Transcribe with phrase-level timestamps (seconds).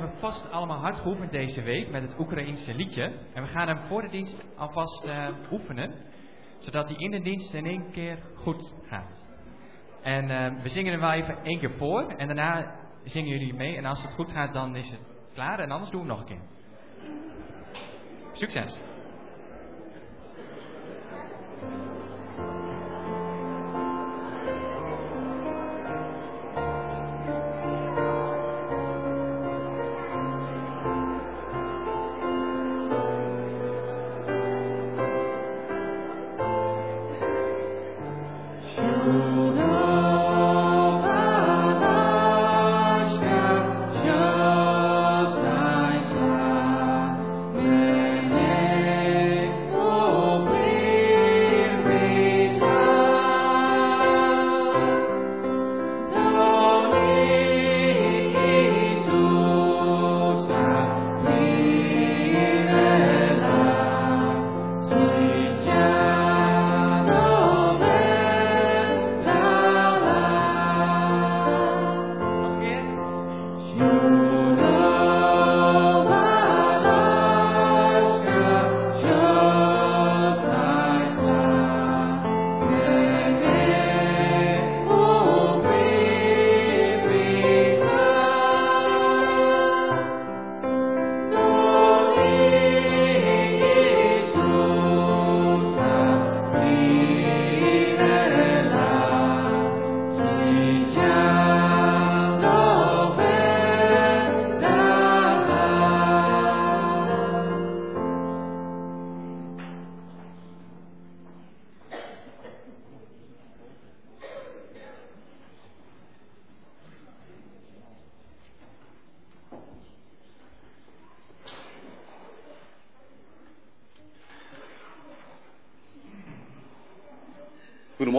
[0.00, 3.12] hebben vast allemaal hard geoefend deze week met het Oekraïense liedje.
[3.32, 5.94] En we gaan hem voor de dienst alvast uh, oefenen,
[6.58, 9.26] zodat hij in de dienst in één keer goed gaat.
[10.02, 13.76] En uh, we zingen hem wel even één keer voor en daarna zingen jullie mee.
[13.76, 15.00] En als het goed gaat, dan is het
[15.34, 16.46] klaar en anders doen we het nog een keer.
[18.32, 18.89] Succes!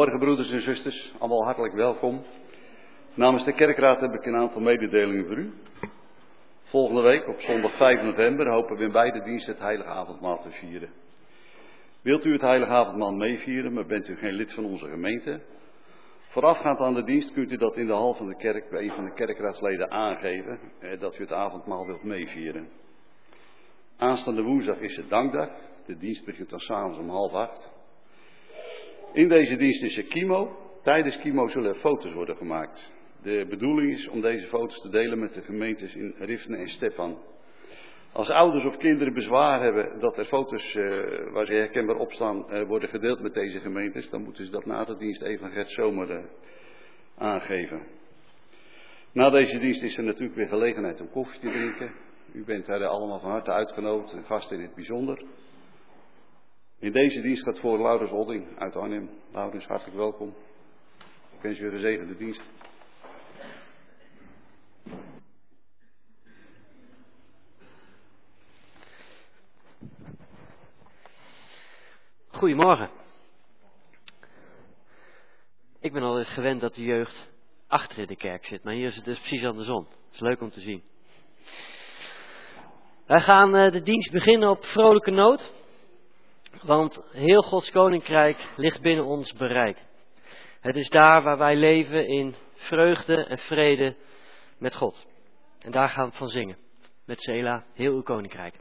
[0.01, 2.24] Goedemorgen broeders en zusters, allemaal hartelijk welkom.
[3.13, 5.53] Namens de kerkraad heb ik een aantal mededelingen voor u.
[6.62, 10.50] Volgende week op zondag 5 november hopen we in beide diensten het heilige avondmaal te
[10.50, 10.89] vieren.
[12.01, 15.42] Wilt u het heilige avondmaal meevieren, maar bent u geen lid van onze gemeente?
[16.27, 18.95] Voorafgaand aan de dienst kunt u dat in de hal van de kerk bij een
[18.95, 22.69] van de kerkraadsleden aangeven, eh, dat u het avondmaal wilt meevieren.
[23.98, 25.50] Aanstaande woensdag is het dankdag.
[25.86, 27.81] De dienst begint dan s'avonds om half acht.
[29.13, 30.58] In deze dienst is er kimo.
[30.84, 32.92] Tijdens kimo zullen er foto's worden gemaakt.
[33.24, 37.18] De bedoeling is om deze foto's te delen met de gemeentes in Rifne en Stefan.
[38.12, 42.46] Als ouders of kinderen bezwaar hebben dat er foto's uh, waar ze herkenbaar op staan
[42.50, 45.52] uh, worden gedeeld met deze gemeentes, dan moeten ze dat na de dienst even aan
[45.52, 46.24] Gert Zomer uh,
[47.18, 47.81] aangeven.
[49.13, 51.92] Na deze dienst is er natuurlijk weer gelegenheid om koffie te drinken.
[52.34, 55.24] U bent daar allemaal van harte uitgenodigd en gasten in het bijzonder.
[56.81, 59.10] In deze dienst gaat voor Laurens Olding uit Arnhem.
[59.31, 60.36] Laurens, hartelijk welkom.
[61.33, 62.42] Ik wens je een gezegende dienst.
[72.28, 72.89] Goedemorgen.
[75.80, 77.30] Ik ben altijd gewend dat de jeugd
[77.68, 79.88] achter in de kerk zit, maar hier is het dus precies andersom.
[79.89, 80.84] Het is leuk om te zien.
[83.06, 85.60] Wij gaan eh, de dienst beginnen op vrolijke noot.
[86.62, 89.78] Want heel Gods koninkrijk ligt binnen ons bereik.
[90.60, 93.96] Het is daar waar wij leven in vreugde en vrede
[94.58, 95.06] met God.
[95.60, 96.58] En daar gaan we van zingen.
[97.06, 98.56] Met Sela, heel uw koninkrijk.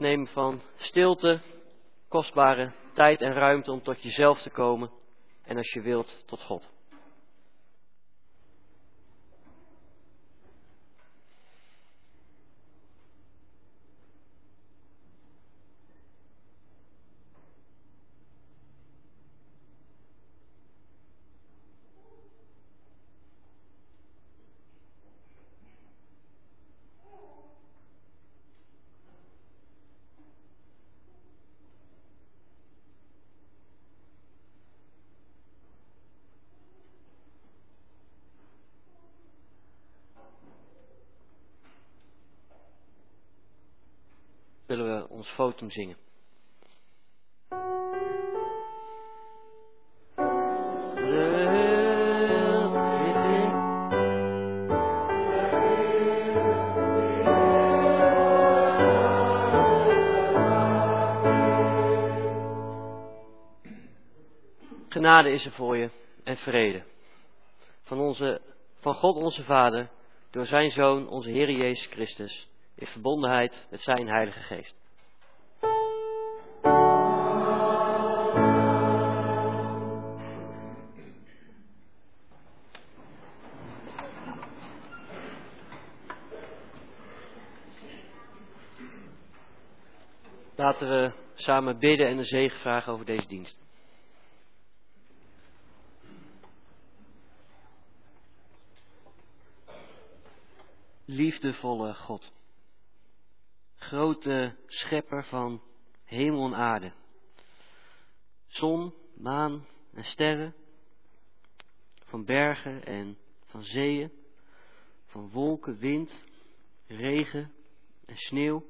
[0.00, 1.40] Nemen van stilte,
[2.08, 4.90] kostbare tijd en ruimte om tot jezelf te komen
[5.42, 6.70] en als je wilt tot God.
[44.70, 45.29] willen we ons
[45.68, 45.96] zingen.
[64.88, 65.90] Genade is er voor je
[66.24, 66.82] en vrede.
[67.82, 68.40] Van, onze,
[68.80, 69.90] van God onze Vader,
[70.30, 74.74] door zijn Zoon, onze Heer Jezus Christus in verbondenheid met zijn Heilige Geest.
[90.80, 93.58] Laten we samen bidden en een zegen vragen over deze dienst.
[101.04, 102.32] Liefdevolle God
[103.76, 105.62] grote schepper van
[106.04, 106.92] hemel en aarde.
[108.46, 110.54] Zon, maan en sterren,
[112.04, 114.12] van bergen en van zeeën,
[115.06, 116.12] van wolken, wind,
[116.86, 117.52] regen
[118.06, 118.64] en sneeuw.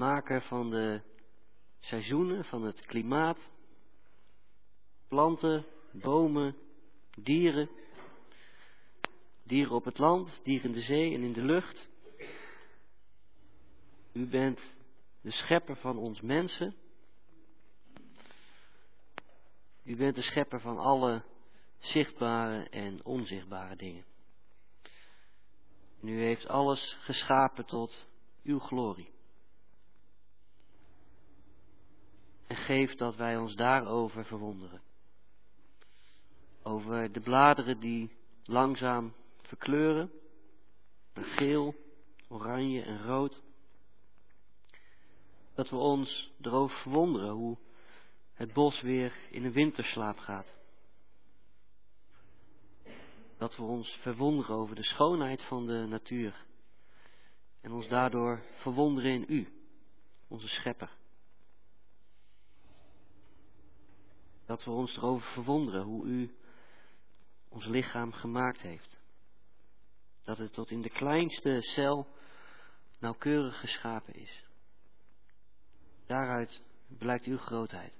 [0.00, 1.00] Maker van de
[1.78, 3.38] seizoenen, van het klimaat,
[5.08, 6.56] planten, bomen,
[7.16, 7.70] dieren,
[9.42, 11.88] dieren op het land, dieren in de zee en in de lucht.
[14.12, 14.60] U bent
[15.20, 16.76] de schepper van ons mensen.
[19.84, 21.24] U bent de schepper van alle
[21.78, 24.04] zichtbare en onzichtbare dingen.
[26.00, 28.06] En u heeft alles geschapen tot
[28.42, 29.18] uw glorie.
[32.49, 34.82] En geeft dat wij ons daarover verwonderen.
[36.62, 40.10] Over de bladeren die langzaam verkleuren,
[41.14, 41.74] naar geel,
[42.28, 43.42] oranje en rood
[45.54, 47.58] dat we ons erover verwonderen hoe
[48.32, 50.54] het bos weer in een winterslaap gaat.
[53.38, 56.46] Dat we ons verwonderen over de schoonheid van de natuur
[57.60, 59.48] en ons daardoor verwonderen in U,
[60.28, 60.98] onze Schepper.
[64.50, 66.34] Dat we ons erover verwonderen hoe U
[67.48, 68.98] ons lichaam gemaakt heeft.
[70.24, 72.06] Dat het tot in de kleinste cel
[72.98, 74.44] nauwkeurig geschapen is.
[76.06, 77.92] Daaruit blijkt uw grootheid.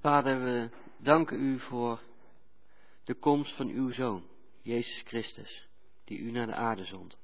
[0.00, 2.02] Vader, we danken u voor
[3.04, 4.28] de komst van uw Zoon,
[4.62, 5.68] Jezus Christus,
[6.04, 7.18] die u naar de aarde zond.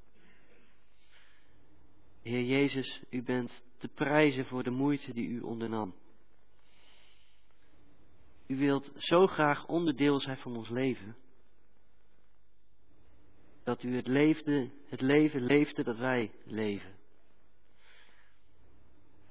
[2.23, 5.95] Heer Jezus, u bent te prijzen voor de moeite die u ondernam.
[8.47, 11.17] U wilt zo graag onderdeel zijn van ons leven
[13.69, 16.97] dat u het, leefde, het leven leefde dat wij leven.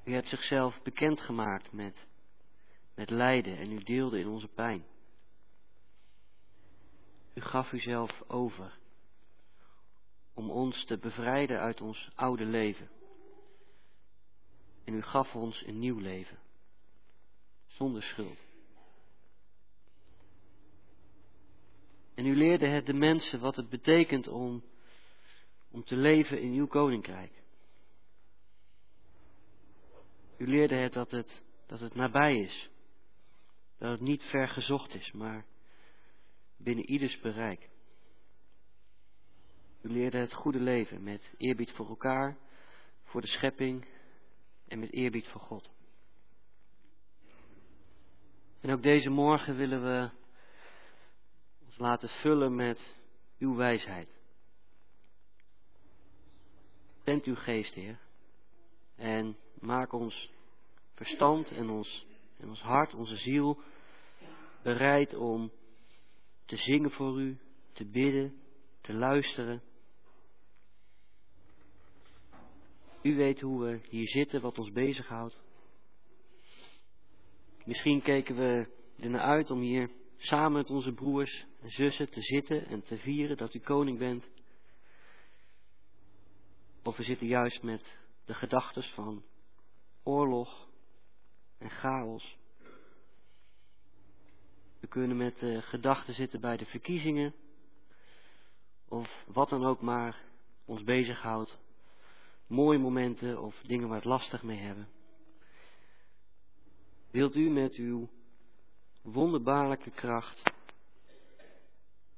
[0.04, 2.08] U hebt zichzelf bekendgemaakt met,
[2.96, 4.86] met lijden en u deelde in onze pijn.
[7.34, 8.78] U gaf uzelf over
[10.34, 12.90] om ons te bevrijden uit ons oude leven.
[14.88, 16.40] En u gaf ons een nieuw leven,
[17.66, 18.46] zonder schuld.
[22.16, 24.64] En u leerde het de mensen wat het betekent om,
[25.72, 27.32] om te leven in uw koninkrijk.
[30.38, 32.70] U leerde het dat, het dat het nabij is.
[33.78, 35.46] Dat het niet ver gezocht is, maar
[36.58, 37.70] binnen ieders bereik.
[39.82, 42.38] U leerde het goede leven met eerbied voor elkaar,
[43.04, 43.96] voor de schepping
[44.68, 45.70] en met eerbied voor God.
[48.60, 50.10] En ook deze morgen willen we
[51.78, 52.96] laten vullen met
[53.40, 54.10] uw wijsheid.
[57.04, 58.00] Bent uw geest, Heer.
[58.96, 60.30] En maak ons
[60.94, 62.06] verstand en ons,
[62.38, 63.62] en ons hart, onze ziel
[64.64, 65.52] bereid om
[66.46, 67.38] te zingen voor u,
[67.74, 68.42] te bidden,
[68.82, 69.62] te luisteren.
[73.08, 75.40] U weet hoe we hier zitten, wat ons bezighoudt.
[77.66, 78.68] Misschien keken we
[79.00, 82.98] er naar uit om hier samen met onze broers en zussen te zitten en te
[82.98, 84.30] vieren dat u koning bent.
[86.84, 89.24] Of we zitten juist met de gedachten van
[90.04, 90.68] oorlog
[91.58, 92.38] en chaos.
[94.80, 97.34] We kunnen met de gedachten zitten bij de verkiezingen.
[98.88, 100.24] Of wat dan ook maar
[100.66, 101.66] ons bezighoudt.
[102.48, 104.88] Mooie momenten of dingen waar we het lastig mee hebben.
[107.12, 108.10] Wilt u met uw
[109.02, 110.42] wonderbaarlijke kracht,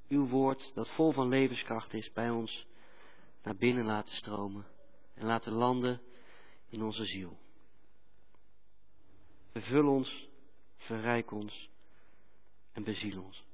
[0.08, 2.66] uw woord dat vol van levenskracht is, bij ons
[3.42, 4.66] naar binnen laten stromen
[5.14, 6.00] en laten landen
[6.68, 7.38] in onze ziel.
[9.52, 10.28] Vervul ons,
[10.76, 11.70] verrijk ons
[12.72, 13.44] en beziel ons.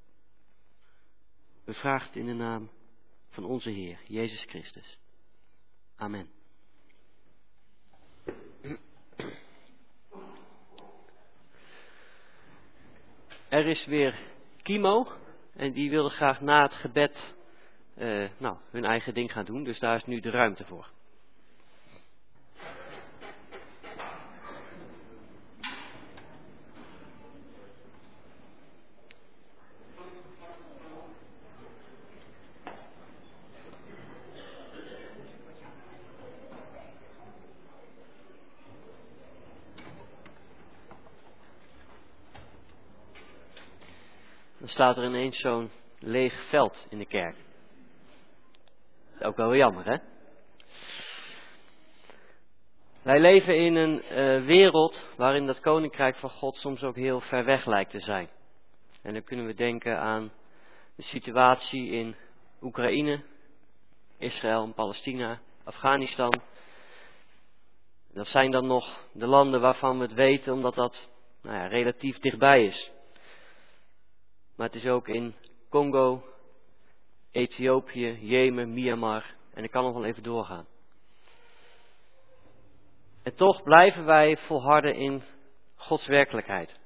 [1.65, 2.71] We vragen in de naam
[3.29, 4.99] van onze Heer, Jezus Christus.
[5.97, 6.36] Amen.
[13.49, 14.15] Er is weer
[14.63, 15.07] Kimo
[15.57, 17.35] en die wilde graag na het gebed
[17.99, 20.91] uh, nou, hun eigen ding gaan doen, dus daar is nu de ruimte voor.
[44.67, 47.37] Dan staat er ineens zo'n leeg veld in de kerk.
[49.21, 49.97] ook wel jammer, hè?
[53.03, 57.45] Wij leven in een uh, wereld waarin dat koninkrijk van God soms ook heel ver
[57.45, 58.29] weg lijkt te zijn.
[59.03, 60.33] En dan kunnen we denken aan
[60.95, 62.17] de situatie in
[62.63, 63.23] Oekraïne,
[64.19, 66.41] Israël Palestina, Afghanistan.
[68.13, 71.09] Dat zijn dan nog de landen waarvan we het weten, omdat dat
[71.43, 72.95] nou ja, relatief dichtbij is.
[74.57, 75.35] Maar het is ook in
[75.71, 76.25] Congo,
[77.31, 79.35] Ethiopië, Jemen, Myanmar.
[79.55, 80.67] En ik kan nog wel even doorgaan.
[83.23, 85.23] En toch blijven wij volharden in
[85.75, 86.81] Gods werkelijkheid.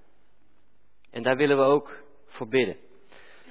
[1.10, 2.76] En daar willen we ook voor bidden.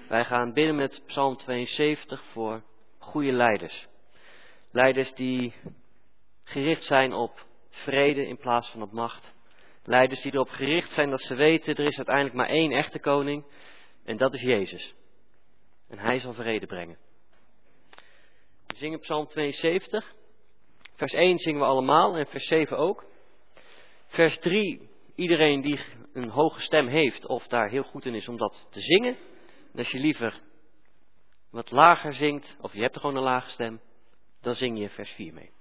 [0.08, 2.63] Wij gaan bidden met Psalm 72 voor
[2.97, 3.88] goede leiders.
[4.71, 5.53] Leiders die
[6.43, 9.34] gericht zijn op vrede in plaats van op macht.
[9.84, 13.45] Leiders die erop gericht zijn dat ze weten er is uiteindelijk maar één echte koning.
[14.10, 14.93] En dat is Jezus.
[15.88, 16.98] En hij zal vrede brengen.
[18.67, 20.13] We zingen Psalm 72.
[20.95, 23.06] Vers 1 zingen we allemaal en vers 7 ook.
[24.08, 25.80] Vers 3, iedereen die
[26.13, 29.17] een hoge stem heeft of daar heel goed in is om dat te zingen.
[29.74, 30.41] En als je liever
[31.52, 33.82] wat lager zingt, of je hebt gewoon een lage stem,
[34.41, 35.52] dan zing je vers 4 mee.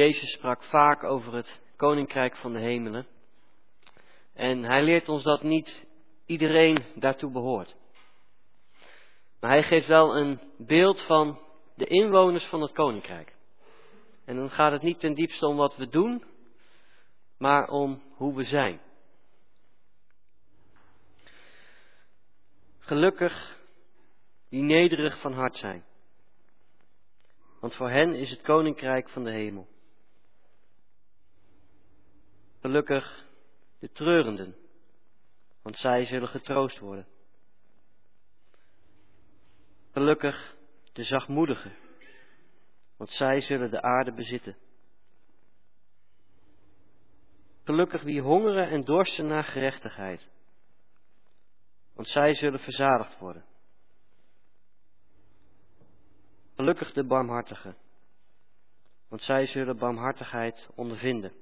[0.00, 3.06] Jezus sprak vaak over het koninkrijk van de hemelen.
[4.34, 5.86] En hij leert ons dat niet
[6.26, 7.76] iedereen daartoe behoort.
[9.40, 11.38] Maar hij geeft wel een beeld van
[11.74, 13.34] de inwoners van het koninkrijk.
[14.24, 16.24] En dan gaat het niet ten diepste om wat we doen,
[17.38, 18.80] maar om hoe we zijn.
[22.78, 23.56] Gelukkig
[24.48, 25.84] die nederig van hart zijn.
[27.60, 29.69] Want voor hen is het koninkrijk van de hemel.
[32.60, 33.26] Gelukkig
[33.78, 34.56] de treurenden,
[35.62, 37.06] want zij zullen getroost worden.
[39.92, 40.56] Gelukkig
[40.92, 41.76] de zachtmoedigen,
[42.96, 44.56] want zij zullen de aarde bezitten.
[47.64, 50.28] Gelukkig wie hongeren en dorsten naar gerechtigheid,
[51.94, 53.44] want zij zullen verzadigd worden.
[56.54, 57.76] Gelukkig de barmhartigen,
[59.08, 61.32] want zij zullen barmhartigheid ondervinden.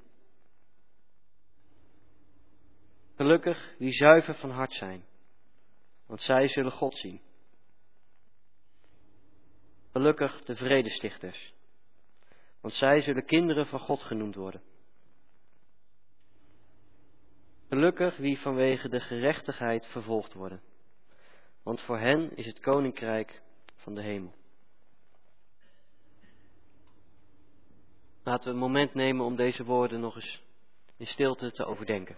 [3.19, 5.05] Gelukkig wie zuiver van hart zijn,
[6.07, 7.21] want zij zullen God zien.
[9.93, 11.53] Gelukkig de vredestichters,
[12.61, 14.63] want zij zullen kinderen van God genoemd worden.
[17.69, 20.63] Gelukkig wie vanwege de gerechtigheid vervolgd worden,
[21.63, 23.43] want voor hen is het koninkrijk
[23.77, 24.35] van de hemel.
[28.23, 30.43] Laten we een moment nemen om deze woorden nog eens
[30.97, 32.17] in stilte te overdenken.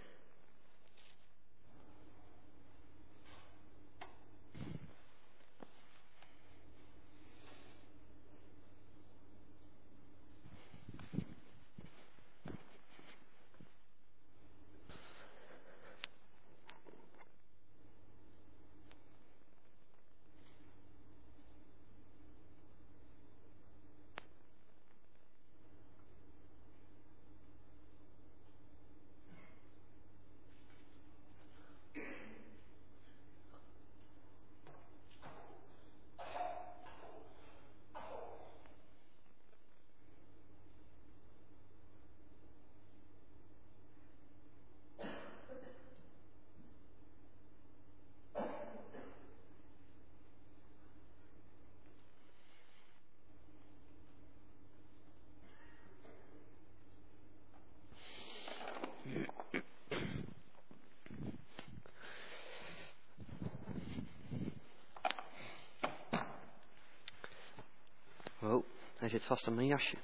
[69.11, 69.97] zit vast aan mijn jasje.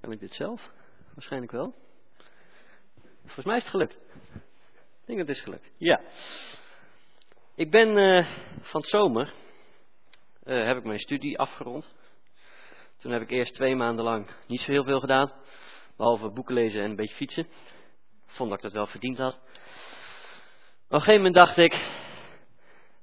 [0.00, 0.70] Heb ik dit zelf?
[1.14, 1.74] Waarschijnlijk wel.
[3.22, 3.92] Volgens mij is het gelukt.
[3.92, 5.70] Ik denk dat het is gelukt.
[5.76, 6.00] Ja.
[7.54, 8.26] Ik ben uh,
[8.60, 9.32] van het zomer,
[10.44, 11.88] uh, heb ik mijn studie afgerond.
[12.98, 15.32] Toen heb ik eerst twee maanden lang niet zo heel veel gedaan.
[15.96, 17.48] Behalve boeken lezen en een beetje fietsen.
[18.26, 19.34] Vond dat ik dat wel verdiend had.
[19.34, 21.95] Op een gegeven moment dacht ik,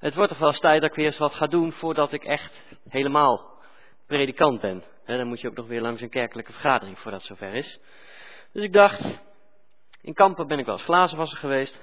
[0.04, 2.24] het wordt toch wel eens tijd dat ik weer eens wat ga doen voordat ik
[2.24, 3.52] echt helemaal
[4.08, 4.84] predikant ben.
[5.06, 7.80] dan moet je ook nog weer langs een kerkelijke vergadering voordat het zover is.
[8.52, 9.22] Dus ik dacht,
[10.02, 11.82] in Kampen ben ik wel eens glazenwasser geweest.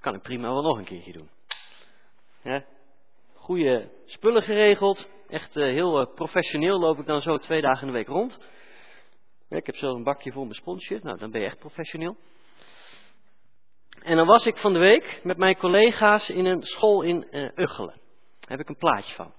[0.00, 1.28] Kan ik prima wel nog een keertje doen.
[3.34, 5.08] goede spullen geregeld.
[5.28, 8.38] Echt uh, heel uh, professioneel loop ik dan zo twee dagen in de week rond.
[9.48, 11.00] ik heb zo een bakje vol mijn sponsje.
[11.02, 12.16] Nou, dan ben je echt professioneel.
[14.02, 17.50] En dan was ik van de week met mijn collega's in een school in uh,
[17.54, 18.00] Uggelen.
[18.40, 19.32] Daar heb ik een plaatje van.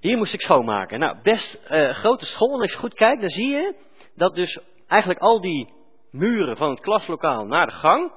[0.00, 0.98] Hier moest ik schoonmaken.
[0.98, 2.54] Nou, best uh, grote school.
[2.54, 3.74] En als je goed kijkt, dan zie je
[4.14, 5.72] dat dus eigenlijk al die
[6.10, 8.12] muren van het klaslokaal naar de gang,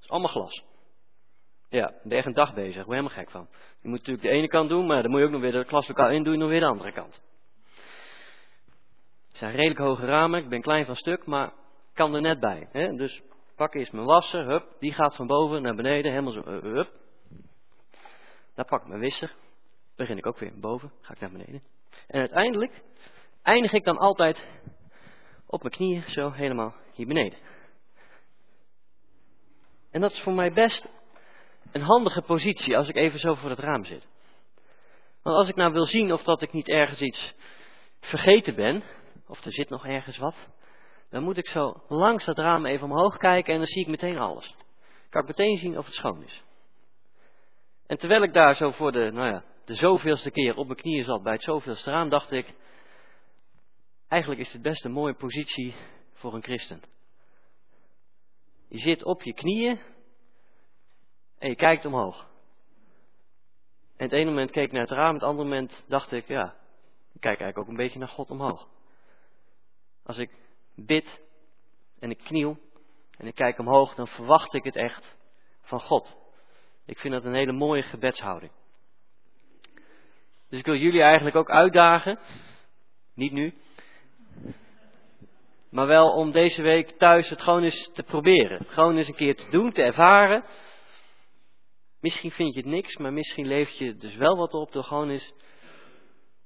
[0.00, 0.62] is allemaal glas.
[1.68, 2.80] Ja, daar ben je echt een dag bezig.
[2.80, 3.48] Ik ben helemaal gek van.
[3.80, 5.66] Je moet natuurlijk de ene kant doen, maar dan moet je ook nog weer het
[5.66, 7.20] klaslokaal in doen, nog weer de andere kant.
[9.28, 10.42] Het zijn redelijk hoge ramen.
[10.42, 11.52] Ik ben klein van stuk, maar
[11.98, 12.68] kan er net bij.
[12.72, 12.96] Hè?
[12.96, 13.22] Dus
[13.56, 16.92] pak eerst mijn wasser, hup, die gaat van boven naar beneden, helemaal zo, uh, hup.
[18.54, 19.34] Dan pak ik mijn wisser,
[19.96, 21.62] begin ik ook weer boven, ga ik naar beneden.
[22.06, 22.82] En uiteindelijk
[23.42, 24.48] eindig ik dan altijd
[25.46, 27.38] op mijn knieën, zo helemaal hier beneden.
[29.90, 30.88] En dat is voor mij best
[31.72, 34.06] een handige positie als ik even zo voor het raam zit.
[35.22, 37.34] Want als ik nou wil zien of dat ik niet ergens iets
[38.00, 38.82] vergeten ben,
[39.26, 40.36] of er zit nog ergens wat,
[41.10, 44.18] dan moet ik zo langs dat raam even omhoog kijken en dan zie ik meteen
[44.18, 44.54] alles.
[45.08, 46.42] Kan ik meteen zien of het schoon is.
[47.86, 51.04] En terwijl ik daar zo voor de, nou ja, de zoveelste keer op mijn knieën
[51.04, 52.54] zat bij het zoveelste raam, dacht ik,
[54.08, 55.74] eigenlijk is dit best een mooie positie
[56.12, 56.82] voor een christen.
[58.68, 59.80] Je zit op je knieën
[61.38, 62.26] en je kijkt omhoog.
[63.96, 66.56] En het ene moment keek ik naar het raam, het andere moment dacht ik, ja,
[67.12, 68.68] ik kijk eigenlijk ook een beetje naar God omhoog.
[70.02, 70.30] Als ik
[70.86, 71.20] bid
[71.98, 72.58] en ik kniel
[73.16, 75.16] en ik kijk omhoog, dan verwacht ik het echt
[75.62, 76.16] van God.
[76.86, 78.52] Ik vind dat een hele mooie gebedshouding.
[80.48, 82.18] Dus ik wil jullie eigenlijk ook uitdagen,
[83.14, 83.54] niet nu,
[85.70, 88.66] maar wel om deze week thuis het gewoon eens te proberen.
[88.68, 90.44] Gewoon eens een keer te doen, te ervaren.
[92.00, 95.10] Misschien vind je het niks, maar misschien leeft je dus wel wat op door gewoon
[95.10, 95.32] eens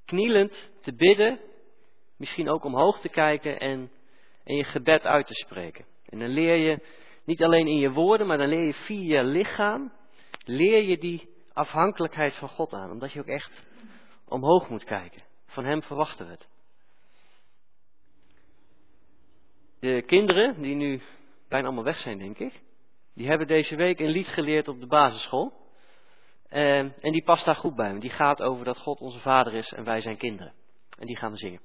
[0.05, 1.41] knielend te bidden.
[2.17, 3.91] Misschien ook omhoog te kijken en,
[4.45, 5.85] en je gebed uit te spreken.
[6.09, 6.87] En dan leer je
[7.25, 9.93] niet alleen in je woorden, maar dan leer je via je lichaam,
[10.45, 12.91] leer je die afhankelijkheid van God aan.
[12.91, 13.51] Omdat je ook echt
[14.29, 15.23] omhoog moet kijken.
[15.47, 16.49] Van Hem verwachten we het.
[19.81, 21.01] De kinderen, die nu
[21.49, 22.61] bijna allemaal weg zijn, denk ik,
[23.15, 25.61] die hebben deze week een lied geleerd op de basisschool.
[26.51, 27.99] Uh, en die past daar goed bij.
[27.99, 30.53] Die gaat over dat God onze vader is en wij zijn kinderen.
[30.99, 31.61] En die gaan we zingen.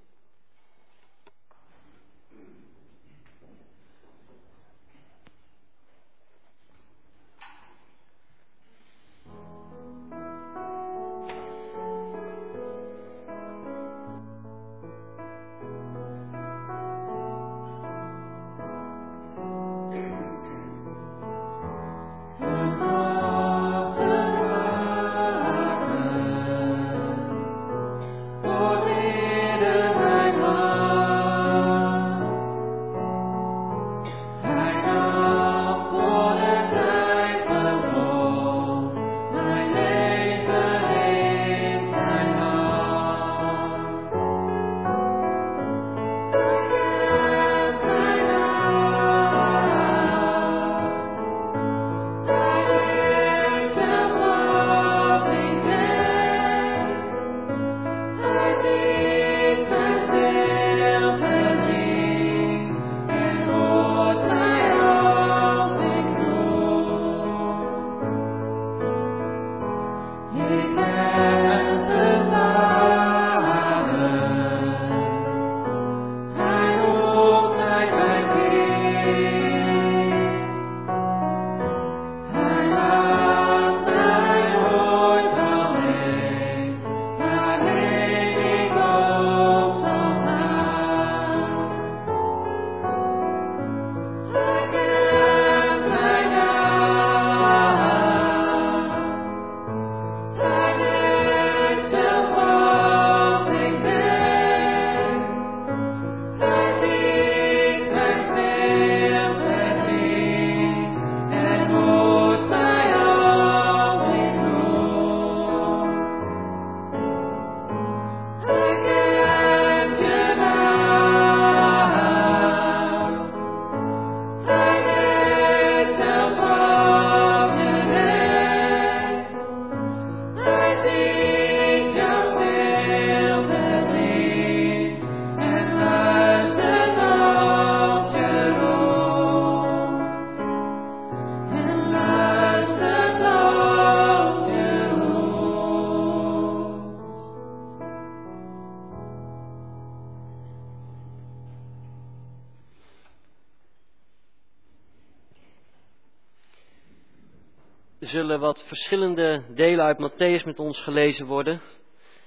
[158.68, 161.62] Verschillende delen uit Matthäus met ons gelezen worden.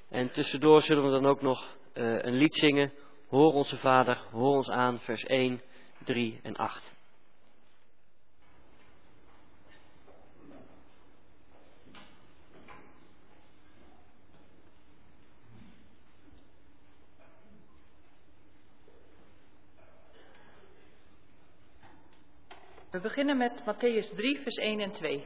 [0.08, 2.92] En tussendoor zullen we dan ook nog uh, een lied zingen.
[3.28, 5.60] Hoor onze Vader, hoor ons aan, vers 1,
[6.04, 6.92] 3 en 8.
[22.90, 25.24] We beginnen met Matthäus 3, vers 1 en 2.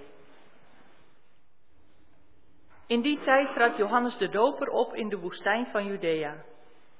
[2.86, 6.44] In die tijd trad Johannes de Doper op in de woestijn van Judea.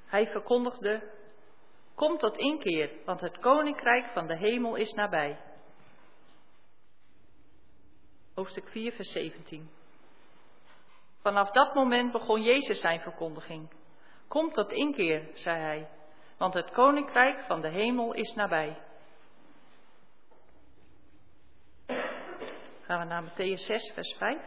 [0.07, 1.11] Hij verkondigde:
[1.95, 5.39] Kom tot inkeer, want het koninkrijk van de hemel is nabij.
[8.35, 9.71] Hoofdstuk 4, vers 17.
[11.23, 13.69] Vanaf dat moment begon Jezus zijn verkondiging.
[14.29, 15.89] Kom tot inkeer, zei hij,
[16.37, 18.77] want het koninkrijk van de hemel is nabij.
[22.81, 24.39] Gaan we naar Matthäus 6, vers 5.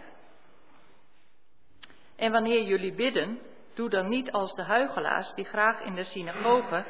[2.17, 3.39] En wanneer jullie bidden,
[3.73, 6.85] doe dan niet als de huigelaars die graag in de synagoge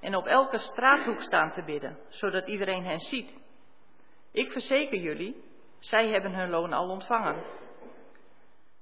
[0.00, 3.34] en op elke straathoek staan te bidden, zodat iedereen hen ziet.
[4.32, 5.44] Ik verzeker jullie,
[5.78, 7.44] zij hebben hun loon al ontvangen.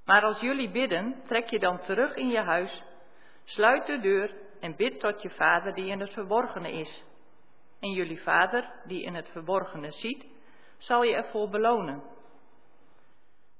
[0.05, 2.83] Maar als jullie bidden, trek je dan terug in je huis,
[3.43, 7.05] sluit de deur en bid tot je vader die in het verborgene is.
[7.79, 10.25] En jullie vader, die in het verborgene ziet,
[10.77, 12.03] zal je ervoor belonen.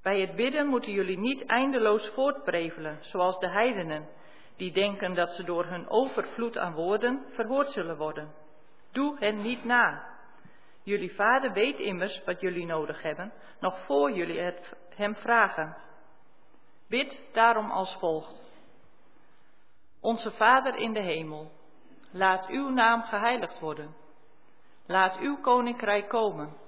[0.08, 4.08] Bij het bidden moeten jullie niet eindeloos voortprevelen, zoals de heidenen,
[4.56, 8.34] die denken dat ze door hun overvloed aan woorden verhoord zullen worden.
[8.92, 10.08] Doe hen niet na.
[10.84, 15.78] Jullie vader weet immers wat jullie nodig hebben, nog voor jullie het hem vragen.
[16.90, 18.42] Bid daarom als volgt.
[20.02, 21.52] Onze Vader in de hemel,
[22.12, 23.96] laat uw naam geheiligd worden.
[24.86, 26.66] Laat uw koninkrijk komen.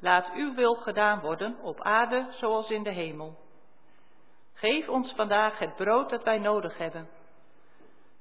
[0.00, 3.38] Laat uw wil gedaan worden op aarde zoals in de hemel.
[4.54, 7.08] Geef ons vandaag het brood dat wij nodig hebben.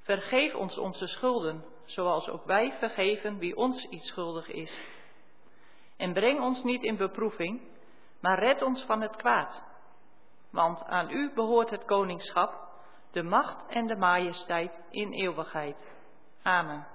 [0.02, 4.78] Vergeef ons onze schulden, zoals ook wij vergeven wie ons iets schuldig is.
[5.98, 7.62] En breng ons niet in beproeving,
[8.20, 9.64] maar red ons van het kwaad.
[10.50, 12.54] Want aan u behoort het koningschap,
[13.12, 15.78] de macht en de majesteit in eeuwigheid.
[16.42, 16.95] Amen.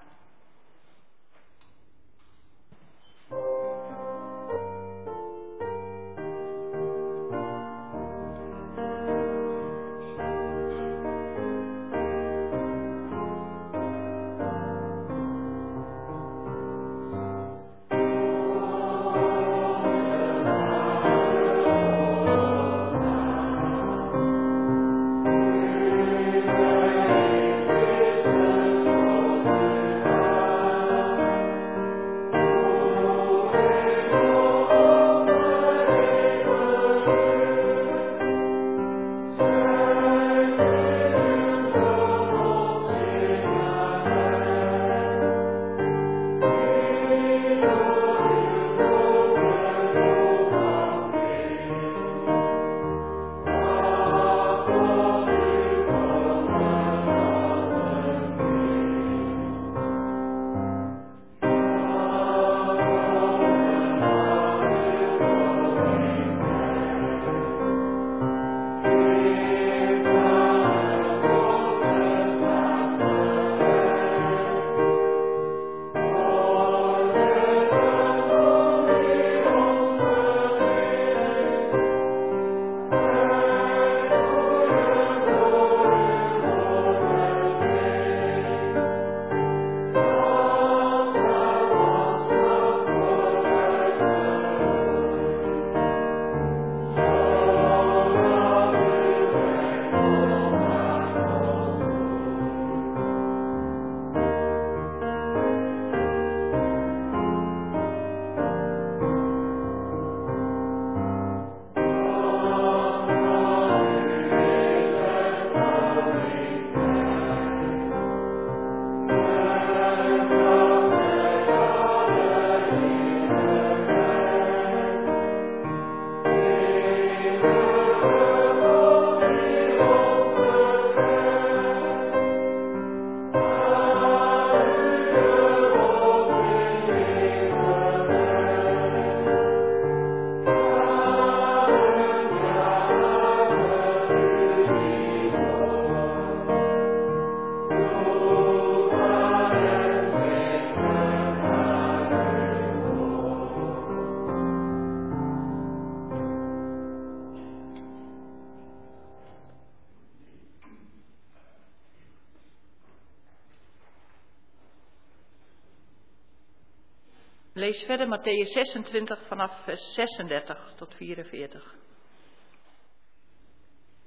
[167.70, 171.74] Lees verder Matthäus 26 vanaf vers 36 tot 44.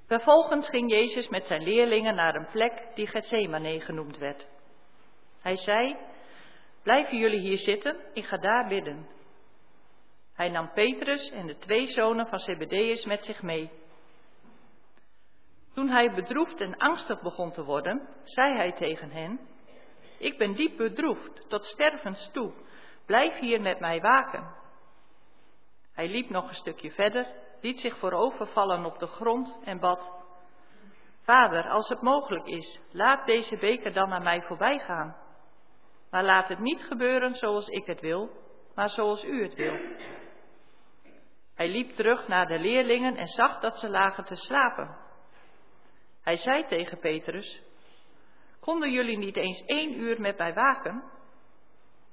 [0.08, 4.48] Vervolgens ging Jezus met zijn leerlingen naar een plek die Gethsemane genoemd werd.
[5.42, 5.96] Hij zei,
[6.82, 9.08] blijven jullie hier zitten, ik ga daar bidden.
[10.34, 13.72] Hij nam Petrus en de twee zonen van Zebedeus met zich mee.
[15.74, 19.40] Toen hij bedroefd en angstig begon te worden, zei hij tegen hen,
[20.18, 22.54] ik ben diep bedroefd, tot stervens toe.
[23.06, 24.56] Blijf hier met mij waken.
[25.94, 27.28] Hij liep nog een stukje verder,
[27.62, 30.12] liet zich voorover vallen op de grond en bad.
[31.24, 35.16] Vader, als het mogelijk is, laat deze beker dan naar mij voorbij gaan.
[36.10, 38.30] Maar laat het niet gebeuren zoals ik het wil,
[38.76, 39.80] maar zoals u het wil.
[41.56, 44.98] Hij liep terug naar de leerlingen en zag dat ze lagen te slapen.
[46.22, 47.62] Hij zei tegen Petrus,
[48.60, 51.04] konden jullie niet eens één uur met mij waken?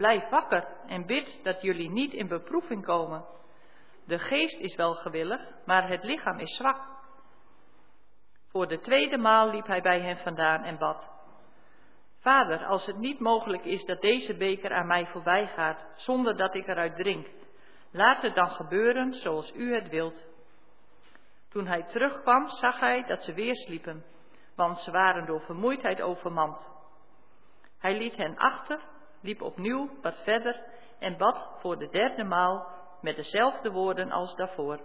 [0.00, 3.24] Blijf wakker en bid dat jullie niet in beproeving komen.
[4.06, 6.80] De geest is wel gewillig, maar het lichaam is zwak.
[8.48, 11.10] Voor de tweede maal liep hij bij hen vandaan en bad.
[12.20, 16.54] Vader, als het niet mogelijk is dat deze beker aan mij voorbij gaat, zonder dat
[16.54, 17.26] ik eruit drink,
[17.90, 20.26] laat het dan gebeuren zoals u het wilt.
[21.48, 24.04] Toen hij terugkwam, zag hij dat ze weer sliepen,
[24.54, 26.66] want ze waren door vermoeidheid overmand.
[27.78, 28.89] Hij liet hen achter,
[29.20, 30.62] liep opnieuw wat verder
[30.98, 32.66] en bad voor de derde maal
[33.00, 34.80] met dezelfde woorden als daarvoor.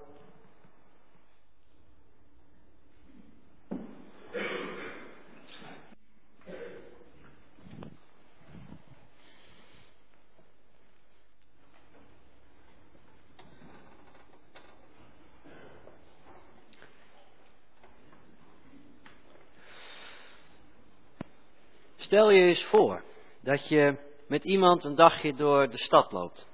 [21.96, 23.02] Stel je eens voor
[23.42, 26.48] dat je met iemand een dagje door de stad loopt.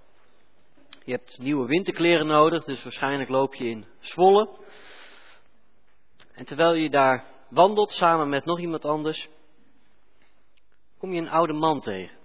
[1.03, 4.49] Je hebt nieuwe winterkleren nodig, dus waarschijnlijk loop je in Zwolle.
[6.33, 9.27] En terwijl je daar wandelt samen met nog iemand anders,
[10.97, 12.17] kom je een oude man tegen.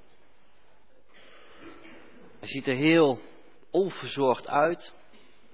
[2.38, 3.18] Hij ziet er heel
[3.70, 4.92] onverzorgd uit.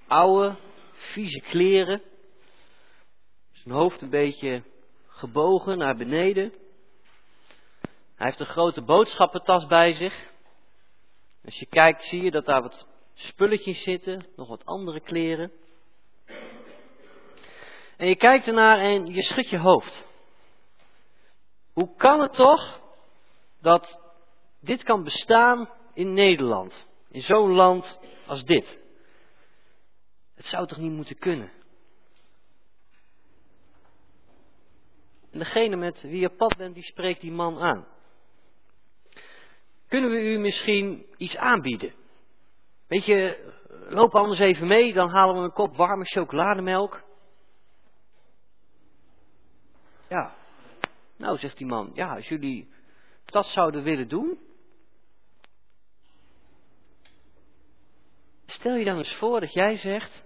[0.07, 0.55] Oude,
[0.93, 2.01] vieze kleren.
[3.51, 4.63] Zijn hoofd een beetje
[5.07, 6.53] gebogen naar beneden.
[8.15, 10.31] Hij heeft een grote boodschappentas bij zich.
[11.45, 15.51] Als je kijkt zie je dat daar wat spulletjes zitten, nog wat andere kleren.
[17.97, 20.05] En je kijkt ernaar en je schudt je hoofd.
[21.73, 22.81] Hoe kan het toch
[23.61, 23.99] dat
[24.59, 26.87] dit kan bestaan in Nederland?
[27.09, 28.79] In zo'n land als dit?
[30.35, 31.51] Het zou toch niet moeten kunnen?
[35.31, 37.87] En degene met wie je pad bent, die spreekt die man aan.
[39.93, 41.93] Kunnen we u misschien iets aanbieden?
[42.87, 43.51] Weet je,
[43.89, 47.03] loop anders even mee, dan halen we een kop warme chocolademelk.
[50.09, 50.35] Ja,
[51.17, 52.73] nou zegt die man, ja, als jullie
[53.25, 54.39] dat zouden willen doen.
[58.45, 60.25] Stel je dan eens voor dat jij zegt,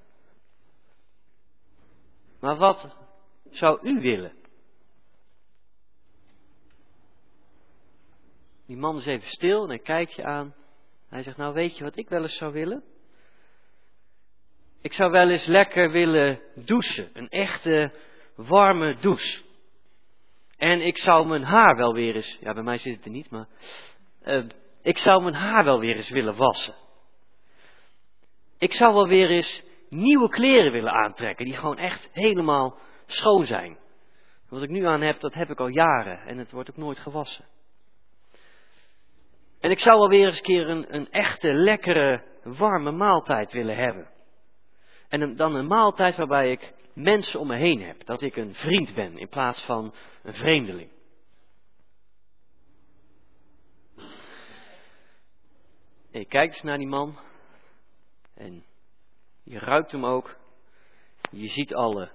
[2.40, 2.98] maar wat
[3.50, 4.47] zou u willen?
[8.68, 10.56] Die man is even stil en hij kijkt je aan.
[11.10, 12.84] Hij zegt, nou weet je wat ik wel eens zou willen?
[14.82, 17.10] Ik zou wel eens lekker willen douchen.
[17.14, 17.94] Een echte
[18.36, 19.42] warme douche.
[20.58, 23.30] En ik zou mijn haar wel weer eens, ja bij mij zit het er niet,
[23.30, 23.48] maar
[24.24, 24.44] uh,
[24.82, 26.76] ik zou mijn haar wel weer eens willen wassen.
[28.58, 33.78] Ik zou wel weer eens nieuwe kleren willen aantrekken, die gewoon echt helemaal schoon zijn.
[34.50, 37.00] Wat ik nu aan heb, dat heb ik al jaren en het wordt ook nooit
[37.00, 37.46] gewassen.
[39.68, 43.76] En ik zou wel weer eens een keer een, een echte, lekkere, warme maaltijd willen
[43.76, 44.10] hebben.
[45.08, 48.06] En dan een maaltijd waarbij ik mensen om me heen heb.
[48.06, 49.94] Dat ik een vriend ben in plaats van
[50.24, 50.92] een vreemdeling.
[56.12, 57.20] En je kijkt eens naar die man.
[58.34, 58.64] En
[59.44, 60.36] je ruikt hem ook.
[61.32, 62.12] Je ziet alle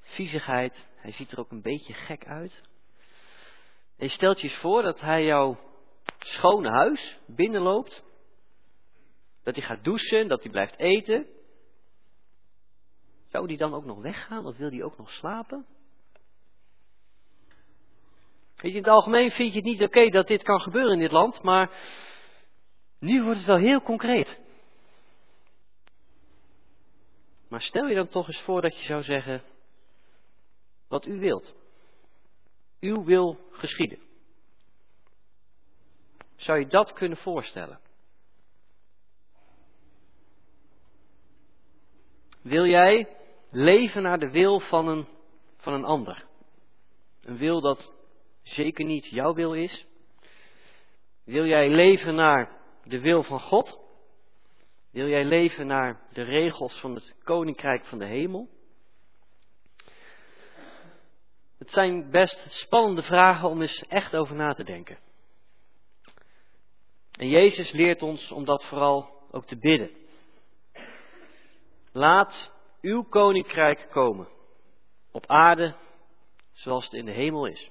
[0.00, 0.86] viezigheid.
[0.96, 2.62] Hij ziet er ook een beetje gek uit.
[3.96, 5.56] En je stelt je eens voor dat hij jou
[6.18, 8.02] schone huis binnenloopt.
[9.42, 11.26] Dat hij gaat douchen, dat hij blijft eten.
[13.30, 15.66] Zou die dan ook nog weggaan of wil hij ook nog slapen?
[18.56, 20.98] Weet je, in het algemeen vind je het niet oké dat dit kan gebeuren in
[20.98, 21.70] dit land, maar
[22.98, 24.38] nu wordt het wel heel concreet.
[27.48, 29.42] Maar stel je dan toch eens voor dat je zou zeggen,
[30.88, 31.54] wat u wilt.
[32.80, 33.98] Uw wil geschieden.
[36.36, 37.80] Zou je dat kunnen voorstellen?
[42.42, 43.16] Wil jij
[43.50, 45.08] leven naar de wil van een,
[45.56, 46.24] van een ander?
[47.22, 47.92] Een wil dat
[48.42, 49.86] zeker niet jouw wil is?
[51.24, 53.78] Wil jij leven naar de wil van God?
[54.90, 58.48] Wil jij leven naar de regels van het koninkrijk van de hemel?
[61.58, 64.98] Het zijn best spannende vragen om eens echt over na te denken.
[67.18, 69.90] En Jezus leert ons om dat vooral ook te bidden.
[71.92, 74.28] Laat uw koninkrijk komen.
[75.12, 75.74] Op aarde
[76.52, 77.70] zoals het in de hemel is.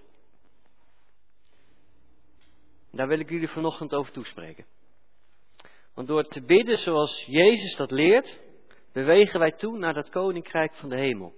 [2.92, 4.66] Daar wil ik jullie vanochtend over toespreken.
[5.94, 8.40] Want door te bidden zoals Jezus dat leert,
[8.94, 11.34] bewegen wij toe naar dat koninkrijk van de hemel.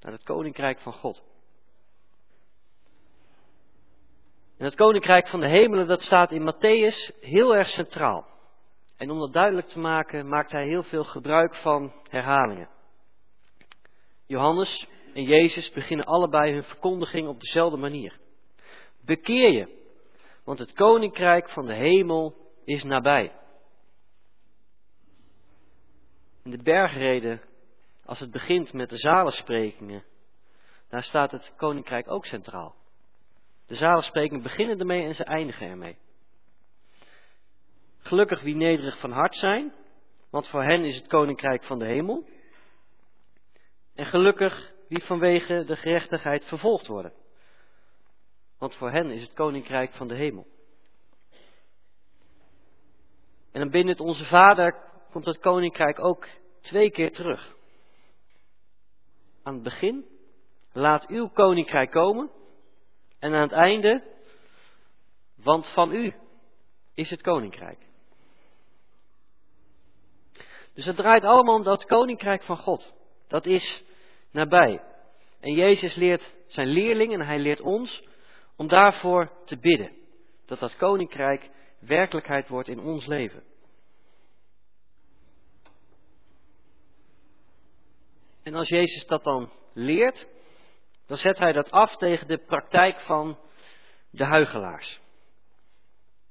[0.00, 1.22] Naar het koninkrijk van God.
[4.62, 8.26] En het koninkrijk van de hemelen, dat staat in Matthäus heel erg centraal.
[8.96, 12.68] En om dat duidelijk te maken, maakt hij heel veel gebruik van herhalingen.
[14.26, 18.18] Johannes en Jezus beginnen allebei hun verkondiging op dezelfde manier.
[19.04, 19.68] Bekeer je,
[20.44, 23.32] want het koninkrijk van de hemel is nabij.
[26.44, 27.40] In de bergreden,
[28.04, 30.04] als het begint met de zalensprekingen,
[30.88, 32.80] daar staat het koninkrijk ook centraal.
[33.66, 35.96] De zalensprekingen beginnen ermee en ze eindigen ermee.
[37.98, 39.72] Gelukkig wie nederig van hart zijn,
[40.30, 42.26] want voor hen is het koninkrijk van de hemel.
[43.94, 47.12] En gelukkig wie vanwege de gerechtigheid vervolgd worden,
[48.58, 50.46] want voor hen is het koninkrijk van de hemel.
[53.52, 54.76] En dan binnen het Onze Vader
[55.10, 56.28] komt het koninkrijk ook
[56.60, 57.54] twee keer terug.
[59.42, 60.06] Aan het begin,
[60.72, 62.30] laat uw koninkrijk komen.
[63.22, 64.02] En aan het einde,
[65.34, 66.14] want van u
[66.94, 67.78] is het koninkrijk.
[70.74, 72.92] Dus het draait allemaal om dat koninkrijk van God.
[73.28, 73.84] Dat is
[74.30, 74.82] nabij.
[75.40, 78.02] En Jezus leert zijn leerlingen en hij leert ons
[78.56, 79.92] om daarvoor te bidden.
[80.46, 83.42] Dat dat koninkrijk werkelijkheid wordt in ons leven.
[88.42, 90.26] En als Jezus dat dan leert,
[91.12, 93.38] dan zet hij dat af tegen de praktijk van
[94.10, 95.00] de huigelaars.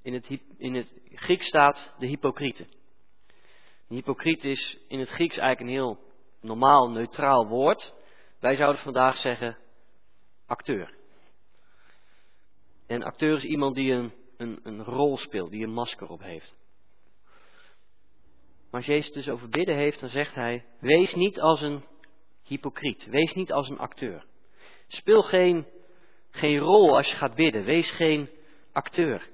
[0.02, 2.68] In het, in het Grieks staat de hypocrieten.
[3.88, 6.00] Een hypocriet is in het Grieks eigenlijk een heel
[6.40, 7.94] normaal, neutraal woord.
[8.40, 9.58] Wij zouden vandaag zeggen
[10.46, 10.94] acteur.
[12.88, 16.56] En acteur is iemand die een, een, een rol speelt, die een masker op heeft.
[18.72, 21.84] Maar als Jezus dus over bidden heeft, dan zegt hij: Wees niet als een
[22.44, 23.06] hypocriet.
[23.06, 24.30] Wees niet als een acteur.
[24.92, 25.68] Speel geen,
[26.32, 27.64] geen rol als je gaat bidden.
[27.64, 28.30] Wees geen
[28.72, 29.30] acteur.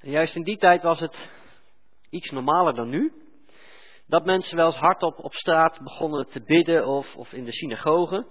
[0.00, 1.28] Juist in die tijd was het
[2.10, 3.12] iets normaler dan nu.
[4.06, 8.26] Dat mensen wel eens hardop op straat begonnen te bidden of, of in de synagoge.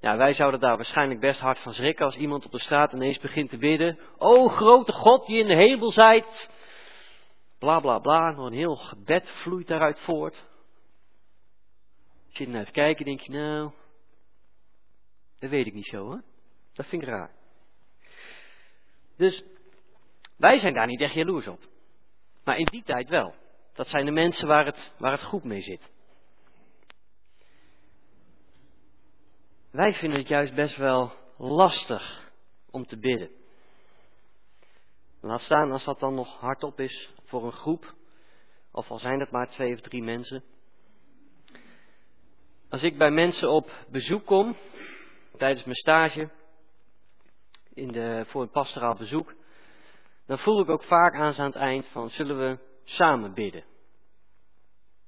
[0.00, 3.18] Ja, wij zouden daar waarschijnlijk best hard van schrikken als iemand op de straat ineens
[3.18, 3.98] begint te bidden.
[4.18, 6.50] O grote God die in de hemel zijt.
[7.58, 10.48] Bla bla bla, nog een heel gebed vloeit daaruit voort.
[12.30, 13.70] Als je naar het kijken, denk je, nou,
[15.38, 16.18] dat weet ik niet zo, hè?
[16.72, 17.30] Dat vind ik raar.
[19.16, 19.42] Dus
[20.36, 21.68] wij zijn daar niet echt jaloers op.
[22.44, 23.34] Maar in die tijd wel.
[23.72, 25.90] Dat zijn de mensen waar het, waar het goed mee zit.
[29.70, 32.32] Wij vinden het juist best wel lastig
[32.70, 33.30] om te bidden.
[35.20, 37.94] Laat staan als dat dan nog hardop is voor een groep,
[38.70, 40.44] of al zijn het maar twee of drie mensen.
[42.70, 44.56] Als ik bij mensen op bezoek kom,
[45.36, 46.30] tijdens mijn stage,
[47.74, 49.34] in de, voor een pastoraal bezoek,
[50.26, 53.64] dan voel ik ook vaak aan aan het eind van, zullen we samen bidden?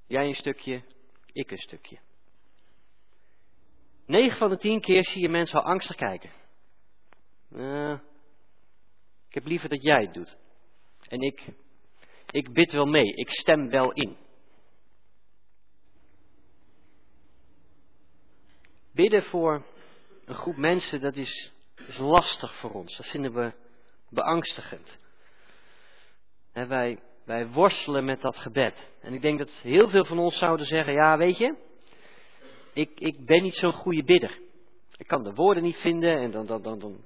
[0.07, 0.83] Jij een stukje,
[1.31, 1.99] ik een stukje.
[4.05, 6.29] 9 van de 10 keer zie je mensen al angstig kijken.
[7.51, 7.99] Uh,
[9.27, 10.37] ik heb liever dat jij het doet.
[11.07, 11.45] En ik,
[12.29, 14.22] ik bid wel mee, ik stem wel in.
[18.93, 19.63] Bidden voor
[20.25, 21.53] een groep mensen, dat is,
[21.87, 22.97] is lastig voor ons.
[22.97, 23.53] Dat vinden we
[24.09, 24.97] beangstigend.
[26.51, 28.91] En wij, wij worstelen met dat gebed.
[29.01, 31.55] En ik denk dat heel veel van ons zouden zeggen, ja weet je,
[32.73, 34.39] ik, ik ben niet zo'n goede bidder.
[34.97, 37.05] Ik kan de woorden niet vinden en dan, dan, dan, dan,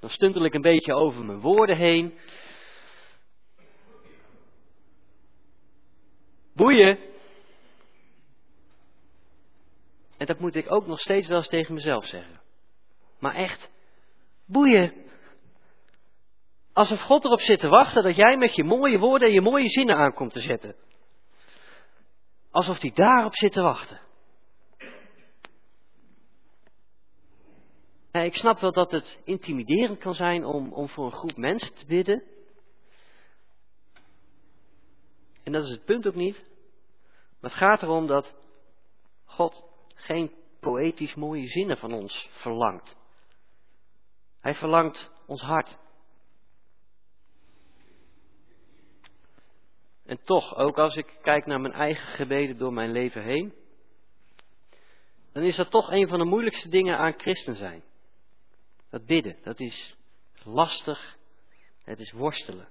[0.00, 2.18] dan stuntel ik een beetje over mijn woorden heen.
[6.54, 6.98] Boeien.
[10.24, 12.40] En dat moet ik ook nog steeds wel eens tegen mezelf zeggen.
[13.18, 13.70] Maar echt,
[14.46, 14.92] boeien.
[16.72, 19.68] Alsof God erop zit te wachten dat jij met je mooie woorden en je mooie
[19.68, 20.76] zinnen aankomt te zetten.
[22.50, 24.00] Alsof hij daarop zit te wachten.
[28.12, 31.86] ik snap wel dat het intimiderend kan zijn om, om voor een groep mensen te
[31.86, 32.22] bidden.
[35.42, 36.36] En dat is het punt ook niet.
[37.40, 38.34] Maar het gaat erom dat
[39.24, 39.72] God
[40.04, 42.96] geen poëtisch mooie zinnen van ons verlangt.
[44.40, 45.76] Hij verlangt ons hart.
[50.04, 53.54] En toch, ook als ik kijk naar mijn eigen gebeden door mijn leven heen,
[55.32, 57.82] dan is dat toch een van de moeilijkste dingen aan christen zijn.
[58.90, 59.96] Dat bidden, dat is
[60.42, 61.16] lastig,
[61.84, 62.68] het is worstelen.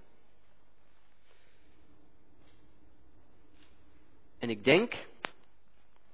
[4.39, 5.11] En ik denk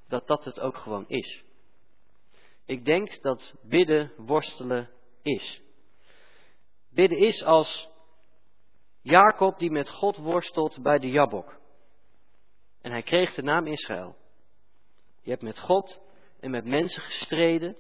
[0.10, 1.44] dat dat het ook gewoon is.
[2.66, 4.90] Ik denk dat bidden worstelen
[5.22, 5.62] is.
[6.90, 7.90] Bidden is als
[9.02, 11.58] Jacob die met God worstelt bij de Jabok.
[12.82, 14.16] En hij kreeg de naam Israël.
[15.22, 16.00] Je hebt met God
[16.40, 17.78] en met mensen gestreden,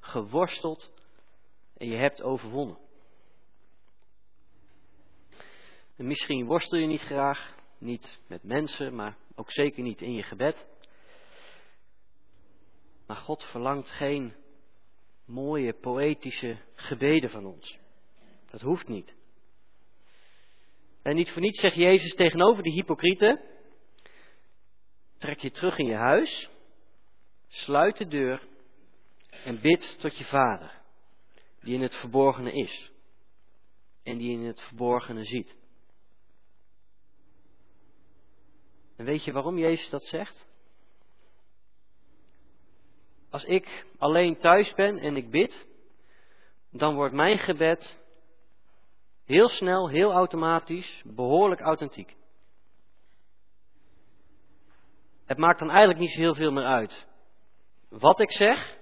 [0.00, 0.90] geworsteld
[1.76, 2.78] en je hebt overwonnen.
[5.96, 10.22] En misschien worstel je niet graag, niet met mensen, maar ook zeker niet in je
[10.22, 10.66] gebed.
[13.06, 14.34] Maar God verlangt geen
[15.24, 17.78] mooie, poëtische gebeden van ons.
[18.50, 19.14] Dat hoeft niet.
[21.02, 23.40] En niet voor niets zegt Jezus tegenover die hypocrieten:
[25.18, 26.48] trek je terug in je huis,
[27.48, 28.42] sluit de deur
[29.44, 30.82] en bid tot je vader,
[31.60, 32.90] die in het verborgene is
[34.02, 35.56] en die in het verborgene ziet.
[38.96, 40.46] En weet je waarom Jezus dat zegt?
[43.30, 45.66] Als ik alleen thuis ben en ik bid,
[46.70, 47.98] dan wordt mijn gebed
[49.24, 52.16] heel snel, heel automatisch, behoorlijk authentiek.
[55.26, 57.06] Het maakt dan eigenlijk niet zo heel veel meer uit
[57.88, 58.78] wat ik zeg,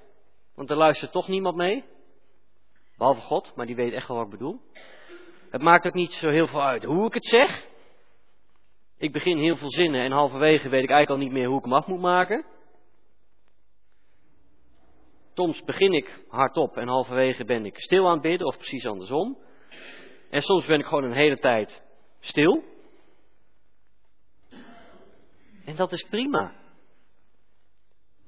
[0.55, 1.85] want er luistert toch niemand mee.
[2.97, 4.61] Behalve God, maar die weet echt wel wat ik bedoel.
[5.51, 7.67] Het maakt ook niet zo heel veel uit hoe ik het zeg.
[8.99, 11.65] Ik begin heel veel zinnen en halverwege weet ik eigenlijk al niet meer hoe ik
[11.65, 12.45] hem af moet maken.
[15.35, 19.39] Soms begin ik hardop en halverwege ben ik stil aan het bidden, of precies andersom.
[20.31, 21.83] En soms ben ik gewoon een hele tijd
[22.21, 22.65] stil.
[25.65, 26.55] En dat is prima.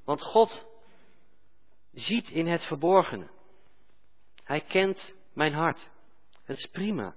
[0.05, 0.67] Want God
[1.93, 3.29] ziet in het verborgene.
[4.45, 5.89] Hij kent mijn hart.
[6.45, 7.15] Het is prima.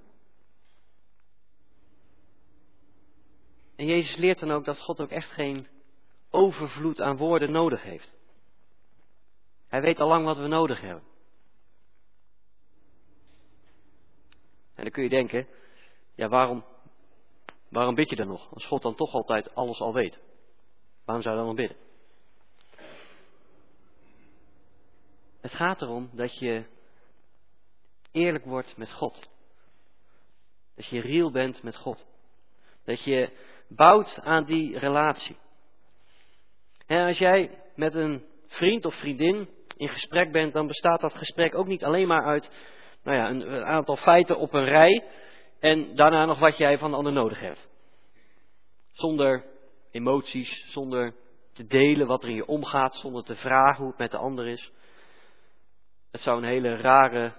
[3.76, 5.68] En Jezus leert dan ook dat God ook echt geen
[6.30, 8.19] overvloed aan woorden nodig heeft.
[9.70, 11.04] Hij weet al lang wat we nodig hebben.
[14.76, 15.48] En dan kun je denken,
[16.16, 16.66] ja waarom,
[17.70, 18.54] waarom bid je dan nog?
[18.54, 20.20] Als God dan toch altijd alles al weet.
[21.06, 21.78] Waarom zou je dan nog bidden?
[25.42, 26.66] Het gaat erom dat je
[28.12, 29.30] eerlijk wordt met God.
[30.76, 32.06] Dat je real bent met God.
[32.84, 33.30] Dat je
[33.68, 35.38] bouwt aan die relatie.
[36.86, 39.50] En als jij met een vriend of vriendin
[39.80, 42.52] in gesprek bent, dan bestaat dat gesprek ook niet alleen maar uit
[43.04, 45.04] nou ja, een, aantal feiten op een rij
[45.60, 47.68] en daarna nog wat jij van de ander nodig hebt.
[48.92, 49.46] Zonder
[49.92, 51.14] emoties, zonder
[51.54, 54.48] te delen wat er in je omgaat, zonder te vragen hoe het met de ander
[54.48, 54.72] is.
[56.12, 57.34] Het zou een hele rare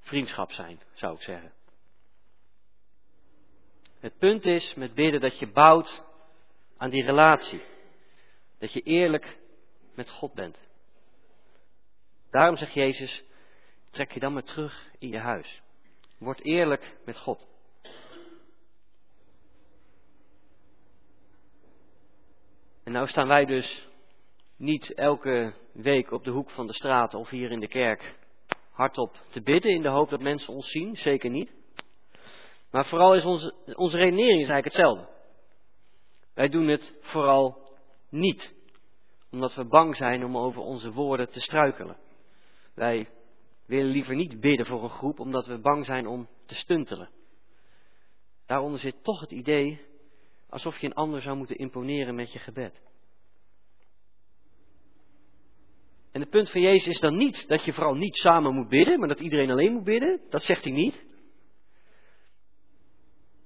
[0.00, 1.52] vriendschap zijn, zou ik zeggen.
[4.00, 6.04] Het punt is met bidden dat je bouwt
[6.76, 7.62] aan die relatie.
[8.58, 9.38] Dat je eerlijk
[9.94, 10.65] met God bent.
[12.36, 13.24] Daarom zegt Jezus,
[13.90, 15.62] trek je dan maar terug in je huis.
[16.18, 17.46] Word eerlijk met God.
[22.84, 23.88] En nou staan wij dus
[24.56, 28.14] niet elke week op de hoek van de straat of hier in de kerk
[28.70, 30.96] hardop te bidden in de hoop dat mensen ons zien.
[30.96, 31.50] Zeker niet.
[32.70, 35.08] Maar vooral is onze, onze redenering eigenlijk hetzelfde.
[36.34, 37.58] Wij doen het vooral
[38.08, 38.54] niet.
[39.30, 42.04] Omdat we bang zijn om over onze woorden te struikelen.
[42.76, 43.08] Wij
[43.66, 47.10] willen liever niet bidden voor een groep omdat we bang zijn om te stuntelen.
[48.46, 49.80] Daaronder zit toch het idee
[50.48, 52.82] alsof je een ander zou moeten imponeren met je gebed.
[56.12, 58.98] En het punt van Jezus is dan niet dat je vooral niet samen moet bidden,
[58.98, 60.20] maar dat iedereen alleen moet bidden.
[60.28, 61.04] Dat zegt hij niet.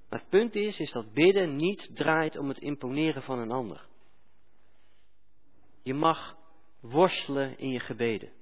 [0.09, 3.87] Maar het punt is, is dat bidden niet draait om het imponeren van een ander.
[5.83, 6.37] Je mag
[6.79, 8.39] worstelen in je gebeden.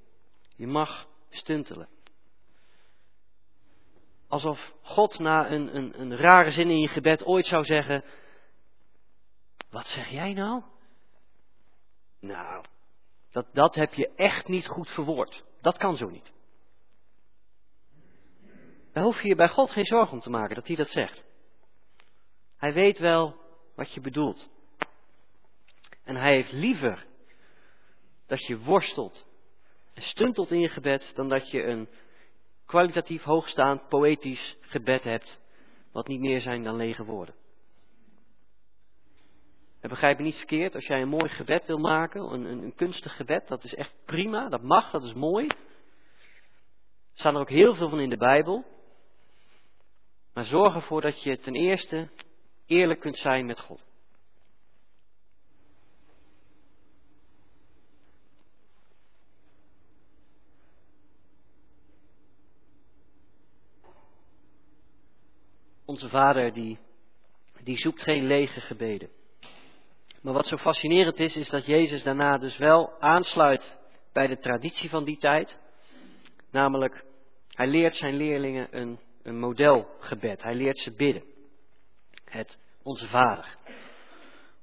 [0.60, 1.89] Je mag stuntelen.
[4.28, 8.03] Alsof God na een, een, een rare zin in je gebed ooit zou zeggen:
[9.70, 10.64] Wat zeg jij nou?
[12.20, 12.66] Nou,
[13.32, 15.43] dat, dat heb je echt niet goed verwoord.
[15.62, 16.32] Dat kan zo niet.
[18.91, 21.24] Daar hoef je je bij God geen zorgen om te maken dat hij dat zegt.
[22.57, 23.36] Hij weet wel
[23.76, 24.49] wat je bedoelt.
[26.03, 27.05] En hij heeft liever
[28.28, 29.28] dat je worstelt
[30.02, 31.89] stuntelt in je gebed dan dat je een
[32.66, 35.39] kwalitatief hoogstaand poëtisch gebed hebt
[35.91, 37.36] wat niet meer zijn dan lege woorden.
[39.82, 42.76] En begrijp me niet verkeerd, als jij een mooi gebed wil maken, een, een, een
[42.76, 45.47] kunstig gebed, dat is echt prima, dat mag, dat is mooi.
[45.47, 45.56] Er
[47.14, 48.66] staan er ook heel veel van in de Bijbel.
[50.34, 52.10] Maar zorg ervoor dat je ten eerste
[52.66, 53.89] eerlijk kunt zijn met God.
[65.90, 66.78] Onze vader die,
[67.64, 69.10] die zoekt geen lege gebeden.
[70.22, 73.78] Maar wat zo fascinerend is, is dat Jezus daarna dus wel aansluit
[74.14, 75.58] bij de traditie van die tijd.
[76.52, 77.04] Namelijk,
[77.50, 80.44] hij leert zijn leerlingen een, een modelgebed.
[80.44, 81.24] Hij leert ze bidden.
[82.24, 83.58] Het Onze Vader.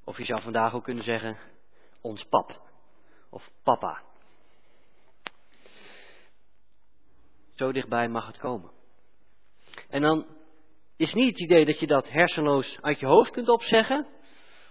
[0.05, 1.39] Of je zou vandaag ook kunnen zeggen,
[2.01, 2.61] ons pap.
[3.31, 4.03] Of papa.
[7.55, 8.71] Zo dichtbij mag het komen.
[9.89, 10.36] En dan
[10.97, 14.07] is niet het idee dat je dat hersenloos uit je hoofd kunt opzeggen.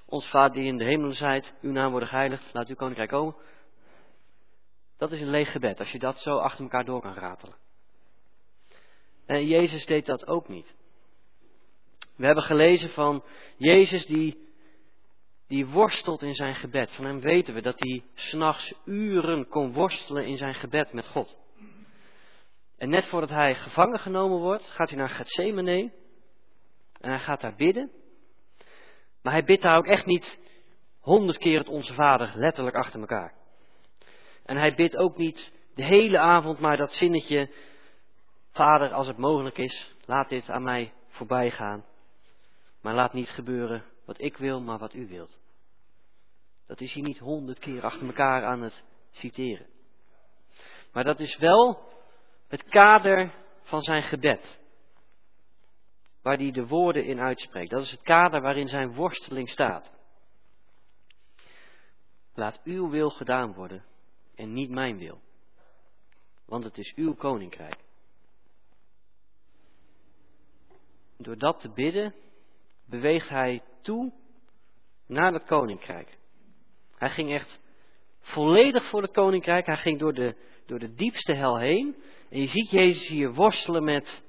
[0.06, 3.36] Ons Vader die in de hemelen zijt, uw naam worden geheiligd, laat uw koninkrijk komen.
[4.98, 7.56] Dat is een leeg gebed, als je dat zo achter elkaar door kan ratelen.
[9.26, 10.76] En Jezus deed dat ook niet.
[12.16, 13.24] We hebben gelezen van
[13.58, 14.48] Jezus die,
[15.48, 16.92] die worstelt in zijn gebed.
[16.92, 21.38] Van hem weten we dat hij s'nachts uren kon worstelen in zijn gebed met God.
[22.78, 25.92] En net voordat hij gevangen genomen wordt, gaat hij naar Gethsemane.
[27.00, 27.92] En hij gaat daar bidden.
[29.22, 30.40] Maar hij bidt daar ook echt niet
[31.00, 33.34] honderd keer het Onze Vader letterlijk achter elkaar.
[34.46, 37.50] En hij bidt ook niet de hele avond maar dat zinnetje,
[38.52, 41.86] Vader, als het mogelijk is, laat dit aan mij voorbij gaan.
[42.82, 45.40] Maar laat niet gebeuren wat ik wil, maar wat u wilt.
[46.68, 49.68] Dat is hij niet honderd keer achter elkaar aan het citeren.
[50.92, 51.94] Maar dat is wel
[52.48, 53.34] het kader
[53.64, 54.60] van zijn gebed.
[56.26, 57.70] Waar hij de woorden in uitspreekt.
[57.70, 59.92] Dat is het kader waarin zijn worsteling staat.
[62.34, 63.86] Laat uw wil gedaan worden
[64.36, 65.22] en niet mijn wil.
[66.46, 67.78] Want het is uw koninkrijk.
[71.18, 72.16] Door dat te bidden
[72.86, 74.14] beweegt hij toe
[75.08, 76.18] naar het koninkrijk.
[76.96, 77.60] Hij ging echt
[78.20, 79.66] volledig voor het koninkrijk.
[79.66, 81.96] Hij ging door de, door de diepste hel heen.
[82.30, 84.24] En je ziet Jezus hier worstelen met,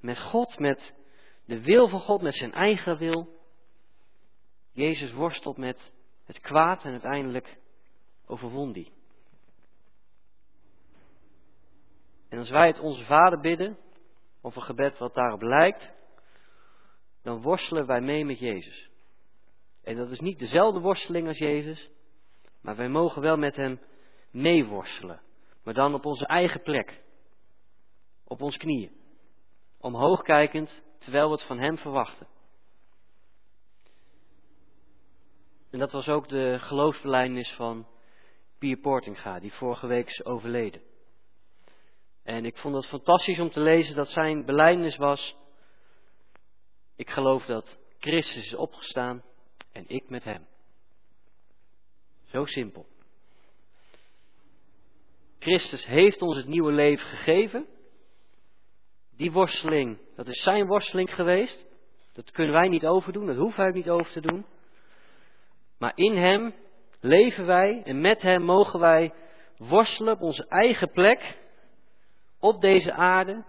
[0.00, 0.98] met God, met
[1.50, 3.28] de wil van God, met zijn eigen wil.
[4.72, 5.92] Jezus worstelt met
[6.24, 7.58] het kwaad en uiteindelijk
[8.26, 8.92] overwon die.
[12.28, 13.78] En als wij het onze Vader bidden,
[14.40, 15.92] of een gebed wat daarop lijkt,
[17.22, 18.90] dan worstelen wij mee met Jezus.
[19.82, 21.90] En dat is niet dezelfde worsteling als Jezus,
[22.60, 23.80] maar wij mogen wel met Hem
[24.30, 25.20] meeworstelen.
[25.62, 27.02] Maar dan op onze eigen plek.
[28.24, 28.92] Op ons knieën.
[29.78, 32.26] Omhoog kijkend, terwijl we het van Hem verwachten.
[35.70, 37.86] En dat was ook de geloofsbelijdenis van
[38.58, 40.82] Pier Portinga, die vorige week is overleden.
[42.22, 45.36] En ik vond het fantastisch om te lezen dat zijn belijdenis was
[47.00, 49.22] ik geloof dat Christus is opgestaan
[49.72, 50.46] en ik met hem.
[52.24, 52.86] Zo simpel.
[55.38, 57.66] Christus heeft ons het nieuwe leven gegeven.
[59.20, 61.66] Die worsteling, dat is zijn worsteling geweest.
[62.12, 64.46] Dat kunnen wij niet overdoen, dat hoeven wij niet over te doen.
[65.78, 66.54] Maar in hem
[67.00, 69.12] leven wij en met hem mogen wij
[69.56, 71.38] worstelen op onze eigen plek
[72.38, 73.44] op deze aarde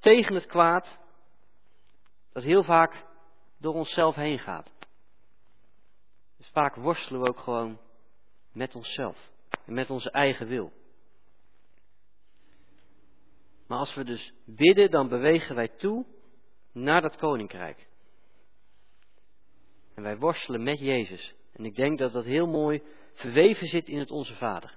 [0.00, 0.98] tegen het kwaad
[2.32, 3.04] dat heel vaak
[3.58, 4.72] door onszelf heen gaat.
[6.36, 7.78] Dus vaak worstelen we ook gewoon
[8.52, 9.30] met onszelf
[9.66, 10.72] en met onze eigen wil.
[13.68, 16.06] Maar als we dus bidden, dan bewegen wij toe
[16.72, 17.86] naar dat koninkrijk.
[19.94, 21.34] En wij worstelen met Jezus.
[21.52, 22.82] En ik denk dat dat heel mooi
[23.14, 24.76] verweven zit in het Onze Vader.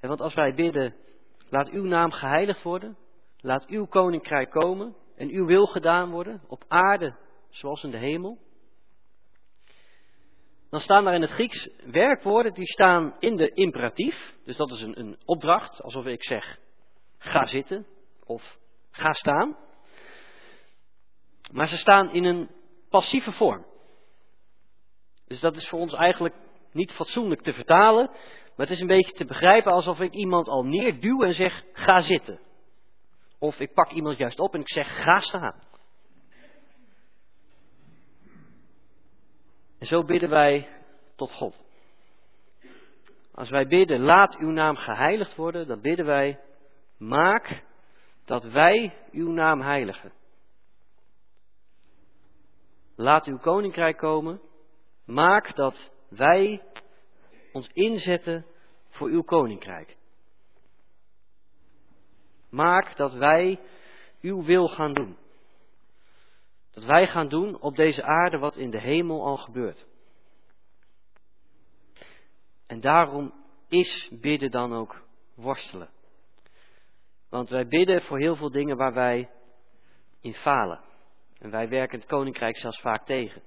[0.00, 0.94] En want als wij bidden,
[1.48, 2.96] laat uw naam geheiligd worden,
[3.40, 7.16] laat uw koninkrijk komen, en uw wil gedaan worden op aarde
[7.48, 8.38] zoals in de hemel.
[10.70, 14.34] Dan staan daar in het Grieks werkwoorden die staan in de imperatief.
[14.44, 16.58] Dus dat is een, een opdracht, alsof ik zeg
[17.18, 17.86] ga zitten
[18.24, 18.58] of
[18.90, 19.56] ga staan.
[21.52, 22.50] Maar ze staan in een
[22.88, 23.66] passieve vorm.
[25.26, 26.34] Dus dat is voor ons eigenlijk
[26.72, 28.10] niet fatsoenlijk te vertalen.
[28.56, 32.00] Maar het is een beetje te begrijpen alsof ik iemand al neerduw en zeg ga
[32.00, 32.40] zitten.
[33.38, 35.62] Of ik pak iemand juist op en ik zeg, ga staan.
[39.78, 40.68] En zo bidden wij
[41.16, 41.60] tot God.
[43.34, 46.40] Als wij bidden, laat uw naam geheiligd worden, dan bidden wij,
[46.98, 47.64] maak
[48.24, 50.12] dat wij uw naam heiligen.
[52.96, 54.40] Laat uw koninkrijk komen,
[55.04, 56.62] maak dat wij
[57.52, 58.46] ons inzetten
[58.88, 59.96] voor uw koninkrijk.
[62.48, 63.60] Maak dat wij
[64.20, 65.16] uw wil gaan doen.
[66.70, 69.86] Dat wij gaan doen op deze aarde wat in de hemel al gebeurt.
[72.66, 73.32] En daarom
[73.68, 75.02] is bidden dan ook
[75.34, 75.90] worstelen.
[77.30, 79.30] Want wij bidden voor heel veel dingen waar wij
[80.20, 80.80] in falen.
[81.38, 83.42] En wij werken het koninkrijk zelfs vaak tegen.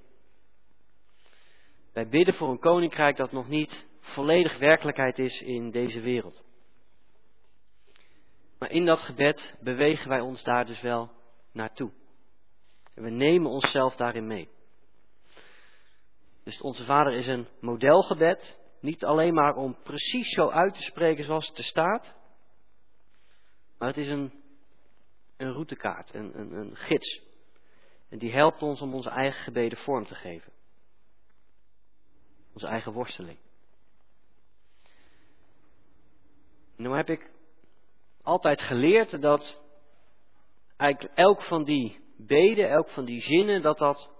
[1.92, 6.42] Wij bidden voor een koninkrijk dat nog niet volledig werkelijkheid is in deze wereld.
[8.58, 11.10] Maar in dat gebed bewegen wij ons daar dus wel
[11.52, 11.90] naartoe.
[12.94, 14.48] En we nemen onszelf daarin mee.
[16.44, 18.60] Dus onze Vader is een modelgebed.
[18.80, 22.14] Niet alleen maar om precies zo uit te spreken zoals het er staat.
[23.82, 24.32] Maar het is een,
[25.36, 27.20] een routekaart, een, een, een gids.
[28.08, 30.52] En die helpt ons om onze eigen gebeden vorm te geven.
[32.54, 33.38] Onze eigen worsteling.
[36.76, 37.30] Nu heb ik
[38.22, 39.60] altijd geleerd dat
[40.76, 44.10] eigenlijk elk van die beden, elk van die zinnen, dat dat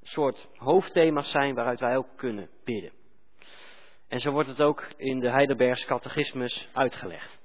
[0.00, 2.92] een soort hoofdthema's zijn waaruit wij ook kunnen bidden.
[4.08, 7.41] En zo wordt het ook in de Heidelbergs catechismus uitgelegd.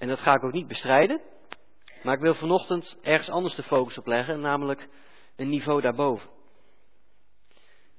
[0.00, 1.20] En dat ga ik ook niet bestrijden,
[2.02, 4.88] maar ik wil vanochtend ergens anders de focus op leggen, namelijk
[5.36, 6.30] een niveau daarboven.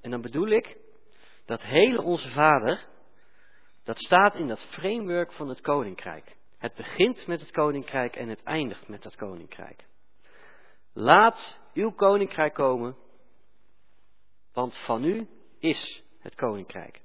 [0.01, 0.77] En dan bedoel ik
[1.45, 2.85] dat hele onze Vader,
[3.83, 6.37] dat staat in dat framework van het koninkrijk.
[6.57, 9.85] Het begint met het koninkrijk en het eindigt met dat koninkrijk.
[10.93, 12.95] Laat uw koninkrijk komen,
[14.53, 15.27] want van u
[15.59, 17.01] is het koninkrijk.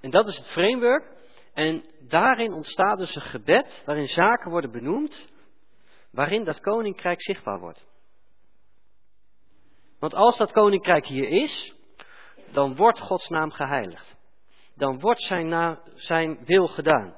[0.00, 1.13] En dat is het framework.
[1.54, 5.28] En daarin ontstaat dus een gebed waarin zaken worden benoemd,
[6.10, 7.86] waarin dat koninkrijk zichtbaar wordt.
[9.98, 11.74] Want als dat koninkrijk hier is,
[12.52, 14.16] dan wordt Gods naam geheiligd.
[14.76, 17.14] Dan wordt zijn, zijn wil gedaan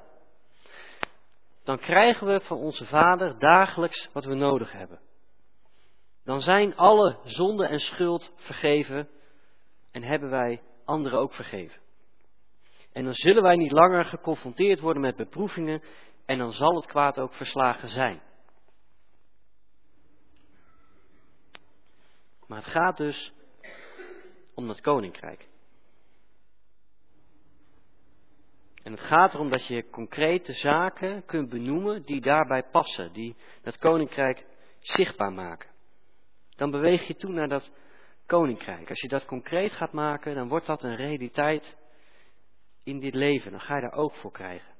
[1.67, 5.01] dan krijgen we van onze Vader dagelijks wat we nodig hebben.
[6.25, 9.09] Dan zijn alle zonde en schuld vergeven
[9.91, 11.81] en hebben wij anderen ook vergeven.
[12.97, 15.83] En dan zullen wij niet langer geconfronteerd worden met beproevingen
[16.27, 18.23] en dan zal het kwaad ook verslagen zijn.
[22.47, 23.33] Maar het gaat dus
[24.55, 25.49] om het koninkrijk.
[28.83, 33.79] En het gaat erom dat je concrete zaken kunt benoemen die daarbij passen, die dat
[33.79, 34.47] koninkrijk
[34.81, 35.71] zichtbaar maken.
[36.55, 37.71] Dan beweeg je toe naar dat
[38.27, 38.89] koninkrijk.
[38.89, 41.77] Als je dat concreet gaat maken, dan wordt dat een realiteit
[42.87, 43.51] in dit leven.
[43.51, 44.75] Dan ga je daar oog voor krijgen.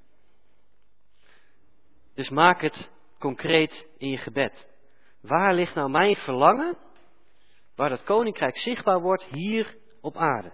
[2.15, 4.69] Dus maak het concreet in je gebed.
[5.21, 6.79] Waar ligt nou mijn verlangen?
[7.75, 10.53] Waar dat koninkrijk zichtbaar wordt hier op aarde.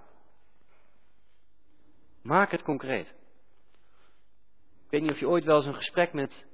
[2.22, 3.06] Maak het concreet.
[4.84, 6.46] Ik weet niet of je ooit wel eens een gesprek met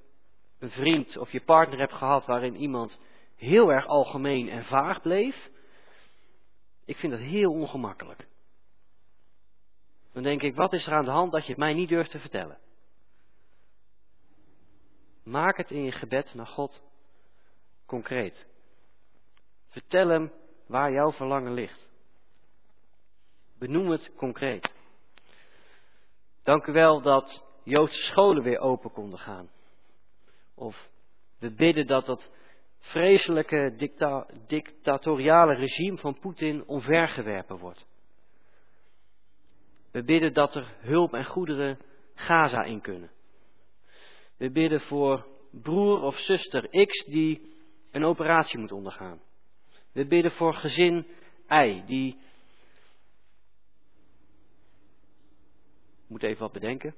[0.59, 2.99] een vriend of je partner hebt gehad waarin iemand
[3.37, 5.51] heel erg algemeen en vaag bleef.
[6.85, 8.27] Ik vind dat heel ongemakkelijk.
[10.13, 12.11] Dan denk ik, wat is er aan de hand dat je het mij niet durft
[12.11, 12.59] te vertellen?
[15.23, 16.83] Maak het in je gebed naar God
[17.87, 18.47] concreet.
[19.69, 20.33] Vertel hem
[20.67, 21.89] waar jouw verlangen ligt.
[23.59, 24.75] Benoem het concreet.
[26.43, 29.51] Dank u wel dat Joodse scholen weer open konden gaan.
[30.55, 30.89] Of
[31.39, 32.31] we bidden dat dat
[32.79, 37.87] vreselijke dicta dictatoriale regime van Poetin omvergewerpen wordt.
[39.99, 41.79] We bidden dat er hulp en goederen
[42.15, 43.11] Gaza in kunnen.
[44.37, 47.55] We bidden voor broer of zuster X die
[47.91, 49.21] een operatie moet ondergaan.
[49.93, 51.07] We bidden voor gezin
[51.49, 52.19] Y die.
[56.07, 56.95] moet even wat bedenken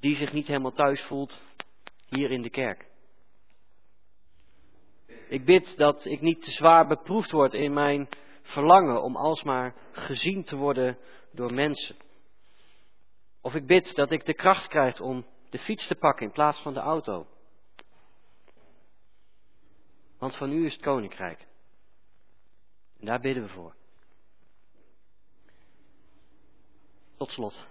[0.00, 1.40] die zich niet helemaal thuis voelt
[2.08, 2.86] hier in de kerk.
[5.28, 8.08] Ik bid dat ik niet te zwaar beproefd word in mijn
[8.46, 10.98] verlangen om alsmaar gezien te worden
[11.32, 11.96] door mensen.
[13.40, 16.60] Of ik bid dat ik de kracht krijg om de fiets te pakken in plaats
[16.60, 17.26] van de auto.
[20.18, 21.46] Want van u is het koninkrijk.
[22.98, 23.74] En daar bidden we voor.
[27.16, 27.66] Tot slot.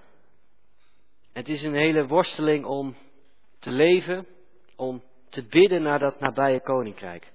[1.34, 2.96] Het is een hele worsteling om
[3.60, 4.28] te leven,
[4.76, 7.34] om te bidden naar dat nabije koninkrijk.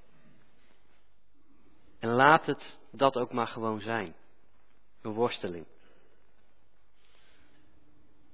[1.99, 4.14] En laat het dat ook maar gewoon zijn.
[5.03, 5.66] Een worsteling.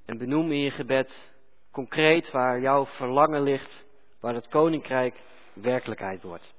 [0.04, 1.34] En benoem in je gebed
[1.70, 3.86] concreet waar jouw verlangen ligt,
[4.20, 6.54] waar het koninkrijk werkelijkheid wordt.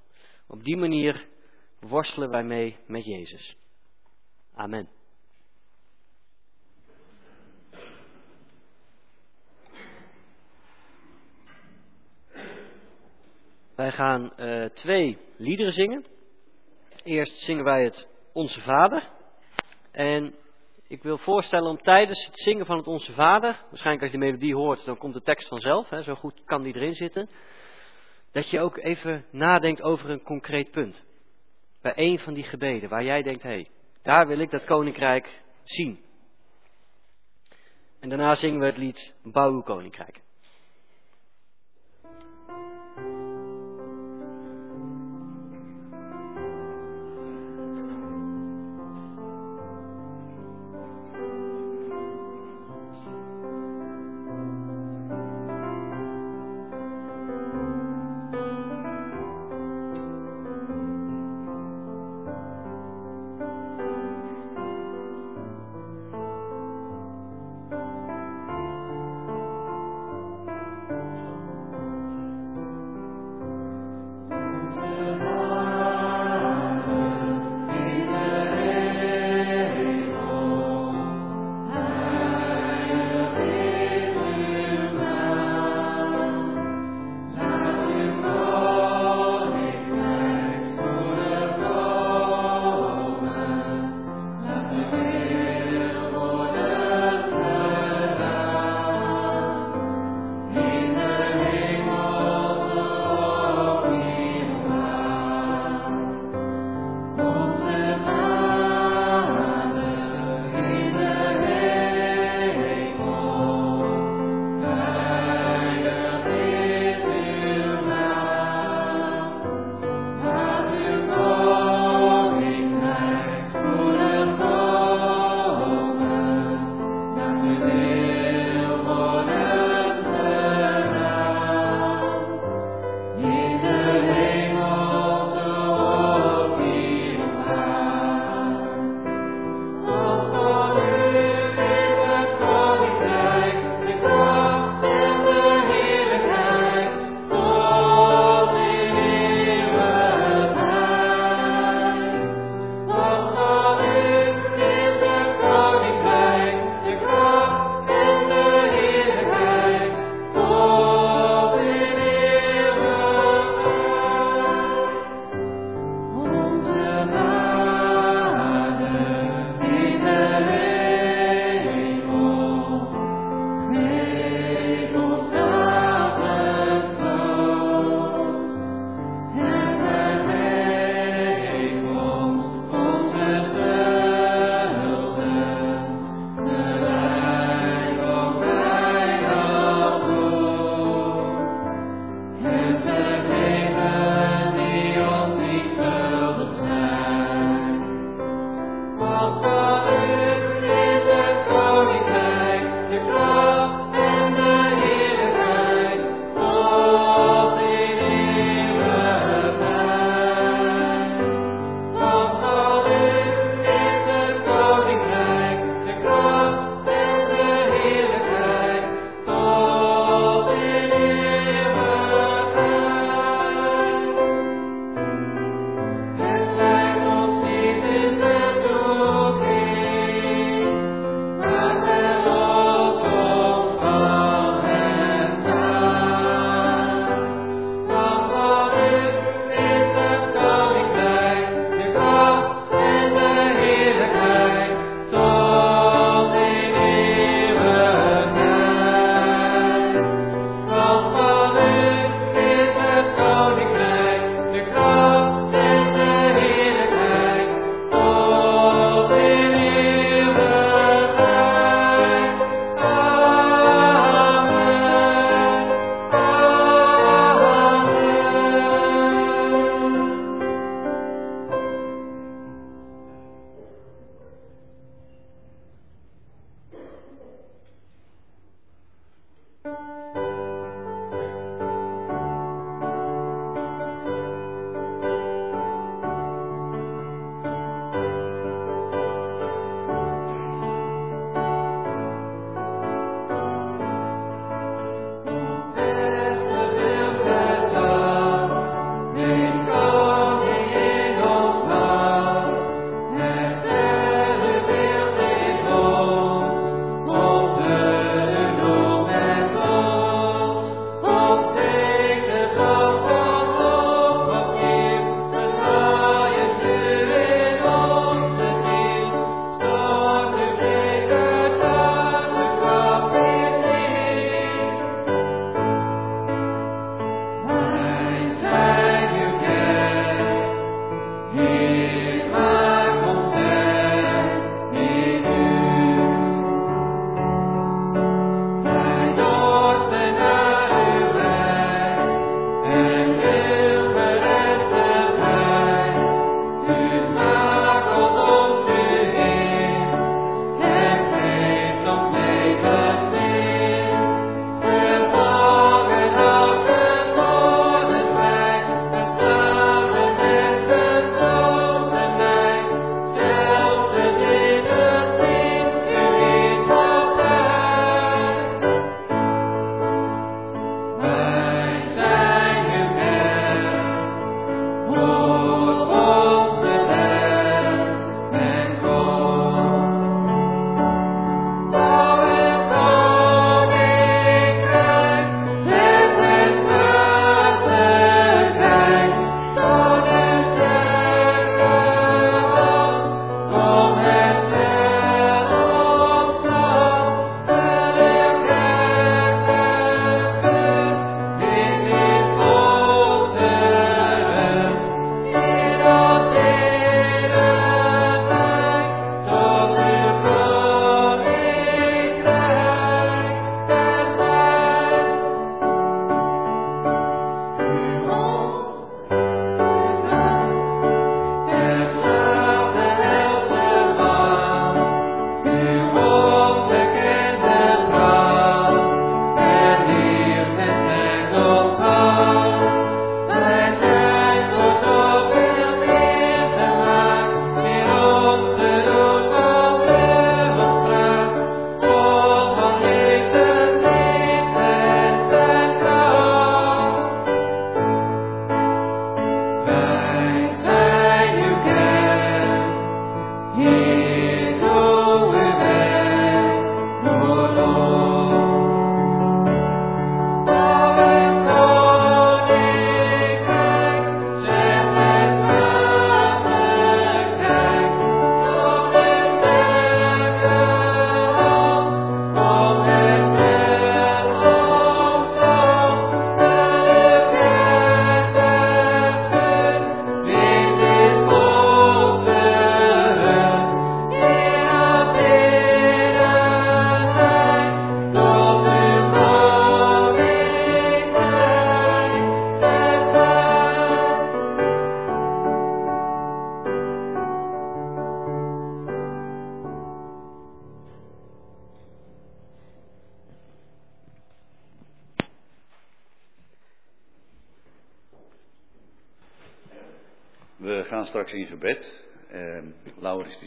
[0.47, 1.27] Op die manier
[1.79, 3.55] worstelen wij mee met Jezus.
[4.53, 4.89] Amen.
[13.75, 16.05] Wij gaan uh, twee liederen zingen.
[17.07, 19.09] Eerst zingen wij het Onze Vader.
[19.91, 20.35] En
[20.87, 24.25] ik wil voorstellen om tijdens het zingen van het Onze Vader, waarschijnlijk als je de
[24.25, 27.29] melodie hoort, dan komt de tekst vanzelf, hè, zo goed kan die erin zitten,
[28.31, 31.05] dat je ook even nadenkt over een concreet punt.
[31.81, 33.67] bij een van die gebeden waar jij denkt, hé, hey,
[34.01, 35.99] daar wil ik dat koninkrijk zien.
[37.99, 40.21] En daarna zingen we het lied Bouw uw koninkrijk.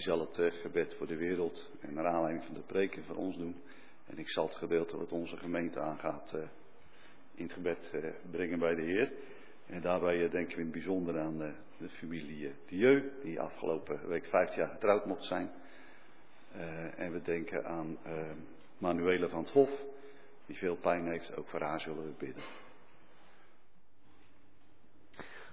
[0.01, 3.37] Zal het uh, gebed voor de wereld en naar aanleiding van de preken voor ons
[3.37, 3.63] doen.
[4.07, 6.41] En ik zal het gedeelte wat onze gemeente aangaat uh,
[7.35, 7.95] in het gebed
[8.31, 9.13] brengen bij de Heer.
[9.67, 11.39] En daarbij denken we in het bijzonder aan
[11.79, 15.51] de familie Dieu, die afgelopen week 15 jaar getrouwd mocht zijn.
[16.97, 17.99] en we denken aan
[18.79, 19.71] Manuele van het Hof,
[20.47, 21.37] die veel pijn heeft.
[21.37, 22.43] Ook voor haar zullen we bidden.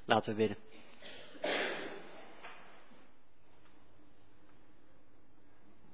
[0.06, 0.57] Laten we bidden.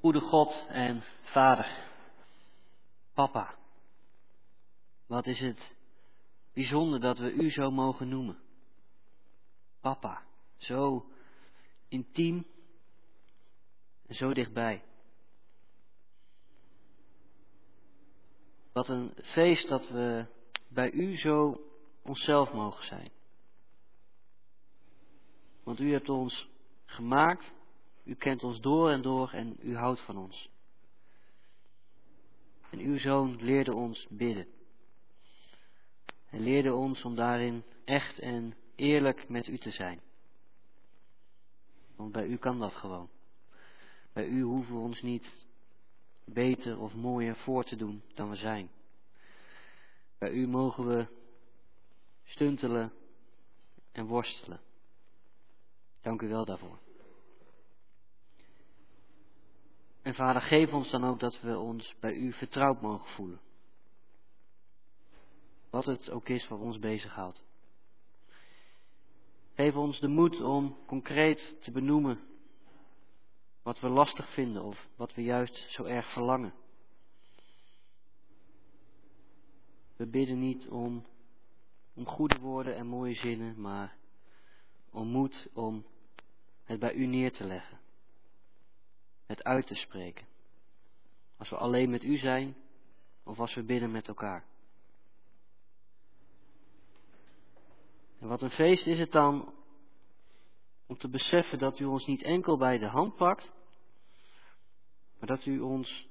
[0.04, 1.68] Goede God en Vader,
[3.14, 3.56] Papa,
[5.06, 5.76] wat is het
[6.54, 8.40] bijzonder dat we U zo mogen noemen.
[9.82, 10.24] Papa,
[10.58, 11.06] zo
[11.88, 12.46] intiem
[14.08, 14.84] en zo dichtbij.
[18.74, 20.26] Wat een feest dat we
[20.68, 21.62] bij U zo
[22.02, 23.12] onszelf mogen zijn.
[25.64, 26.48] Want U hebt ons
[26.86, 27.52] gemaakt,
[28.04, 30.50] U kent ons door en door en U houdt van ons.
[32.70, 34.48] En Uw Zoon leerde ons bidden.
[36.30, 40.02] En leerde ons om daarin echt en eerlijk met U te zijn.
[41.96, 43.10] Want bij U kan dat gewoon.
[44.14, 45.46] Bij U hoeven we ons niet
[46.26, 48.70] beter of mooier voor te doen dan we zijn.
[50.18, 51.06] Bij U mogen we
[52.24, 52.94] stuntelen
[53.92, 54.62] en worstelen.
[56.02, 56.83] Dank u wel daarvoor.
[60.04, 63.42] En vader, geef ons dan ook dat we ons bij u vertrouwd mogen voelen.
[65.70, 67.44] Wat het ook is wat ons bezighoudt.
[69.56, 72.20] Geef ons de moed om concreet te benoemen
[73.62, 76.54] wat we lastig vinden of wat we juist zo erg verlangen.
[79.96, 81.06] We bidden niet om,
[81.94, 83.96] om goede woorden en mooie zinnen, maar
[84.92, 85.86] om moed om
[86.64, 87.83] het bij u neer te leggen.
[89.26, 90.26] Het uit te spreken.
[91.38, 92.56] Als we alleen met u zijn
[93.24, 94.46] of als we bidden met elkaar.
[98.20, 99.54] En wat een feest is het dan
[100.88, 103.52] om te beseffen dat u ons niet enkel bij de hand pakt,
[105.20, 106.08] maar dat u ons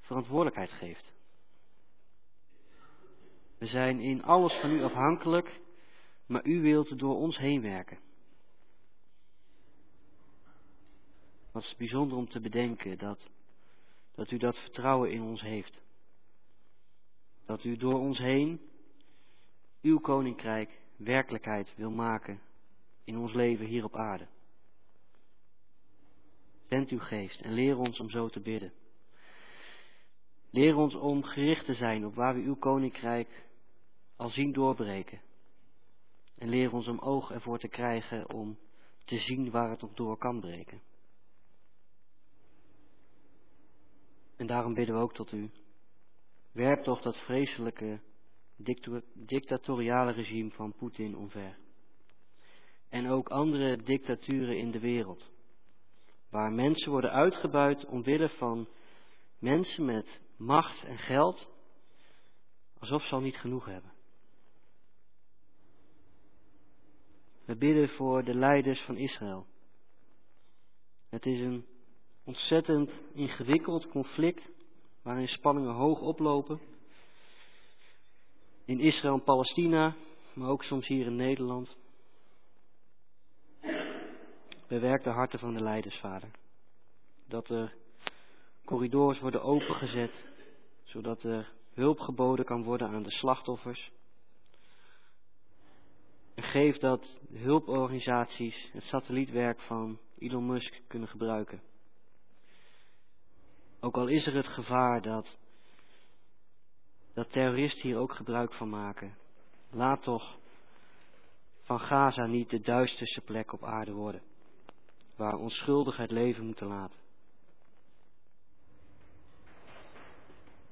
[0.00, 1.12] verantwoordelijkheid geeft.
[3.58, 5.60] We zijn in alles van u afhankelijk,
[6.26, 7.98] maar u wilt door ons heen werken.
[11.54, 13.30] Wat is bijzonder om te bedenken dat,
[14.14, 15.82] dat u dat vertrouwen in ons heeft.
[17.46, 18.60] Dat u door ons heen
[19.82, 22.40] uw koninkrijk werkelijkheid wil maken
[23.04, 24.26] in ons leven hier op aarde.
[26.68, 28.72] Zend uw geest en leer ons om zo te bidden.
[30.50, 33.46] Leer ons om gericht te zijn op waar we uw koninkrijk
[34.16, 35.20] al zien doorbreken.
[36.38, 38.58] En leer ons om oog ervoor te krijgen om
[39.04, 40.92] te zien waar het nog door kan breken.
[44.36, 45.50] En daarom bidden we ook tot u.
[46.52, 48.00] Werp toch dat vreselijke
[49.14, 51.58] dictatoriale regime van Poetin omver.
[52.88, 55.30] En ook andere dictaturen in de wereld.
[56.30, 58.68] Waar mensen worden uitgebuit omwille van
[59.38, 61.50] mensen met macht en geld.
[62.78, 63.92] Alsof ze al niet genoeg hebben.
[67.44, 69.46] We bidden voor de leiders van Israël.
[71.08, 71.66] Het is een
[72.24, 74.50] ontzettend ingewikkeld conflict
[75.02, 76.60] waarin spanningen hoog oplopen.
[78.64, 79.94] In Israël en Palestina,
[80.32, 81.76] maar ook soms hier in Nederland.
[84.68, 86.30] Bewerk de harten van de leiders, vader.
[87.28, 87.74] Dat er
[88.64, 90.26] corridors worden opengezet,
[90.82, 93.90] zodat er hulp geboden kan worden aan de slachtoffers.
[96.34, 101.62] En geef dat hulporganisaties het satellietwerk van Elon Musk kunnen gebruiken.
[103.84, 105.38] Ook al is er het gevaar dat,
[107.14, 109.16] dat terroristen hier ook gebruik van maken.
[109.70, 110.36] Laat toch
[111.62, 114.22] van Gaza niet de duisterste plek op aarde worden.
[115.16, 116.98] Waar onschuldig het leven moeten laten.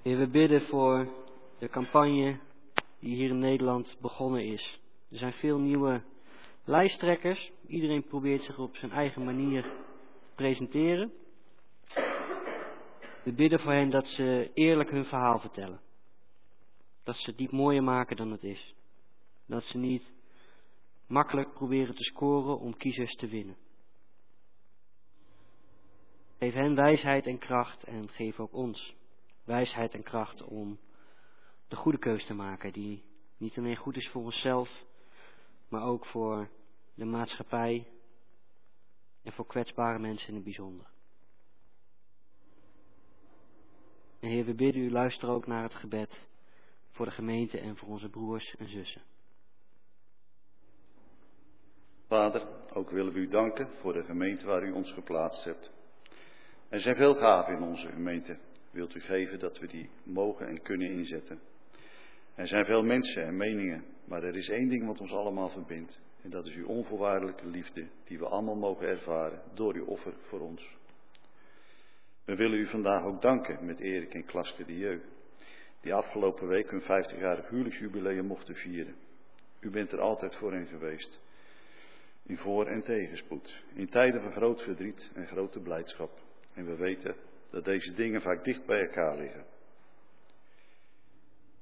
[0.03, 1.09] Heer, we bidden voor
[1.59, 2.39] de campagne
[2.99, 4.81] die hier in Nederland begonnen is.
[5.11, 6.03] Er zijn veel nieuwe
[6.65, 7.51] lijsttrekkers.
[7.67, 9.71] Iedereen probeert zich op zijn eigen manier te
[10.35, 11.13] presenteren.
[13.23, 15.81] We bidden voor hen dat ze eerlijk hun verhaal vertellen.
[17.03, 18.75] Dat ze het niet mooier maken dan het is.
[19.47, 20.13] Dat ze niet
[21.07, 23.57] makkelijk proberen te scoren om kiezers te winnen.
[26.39, 28.95] Geef hen wijsheid en kracht en geef ook ons
[29.45, 30.79] wijsheid en kracht om
[31.69, 33.05] de goede keus te maken die
[33.37, 34.85] niet alleen goed is voor onszelf,
[35.69, 36.49] maar ook voor
[36.95, 37.89] de maatschappij
[39.23, 40.92] en voor kwetsbare mensen in het bijzonder.
[44.23, 46.29] En Heer, we bidden u, luister ook naar het gebed
[46.91, 49.03] voor de gemeente en voor onze broers en zussen.
[52.07, 55.71] Vader, ook willen we u danken voor de gemeente waar u ons geplaatst hebt.
[56.69, 58.39] Er zijn veel gaven in onze gemeente.
[58.71, 61.41] Wilt u geven dat we die mogen en kunnen inzetten?
[62.35, 66.01] Er zijn veel mensen en meningen, maar er is één ding wat ons allemaal verbindt.
[66.23, 70.41] En dat is uw onvoorwaardelijke liefde, die we allemaal mogen ervaren door uw offer voor
[70.41, 70.81] ons.
[72.25, 75.01] We willen u vandaag ook danken met Erik en Klaske de Jeu,
[75.81, 78.95] die afgelopen week hun 50-jarig huwelijksjubileum mochten vieren.
[79.61, 81.21] U bent er altijd voor hen geweest.
[82.23, 86.21] In voor- en tegenspoed, in tijden van groot verdriet en grote blijdschap.
[86.55, 87.17] En we weten
[87.51, 89.45] dat deze dingen vaak dicht bij elkaar liggen.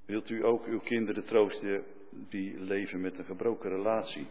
[0.06, 4.26] Wilt u ook uw kinderen troosten die leven met een gebroken relatie?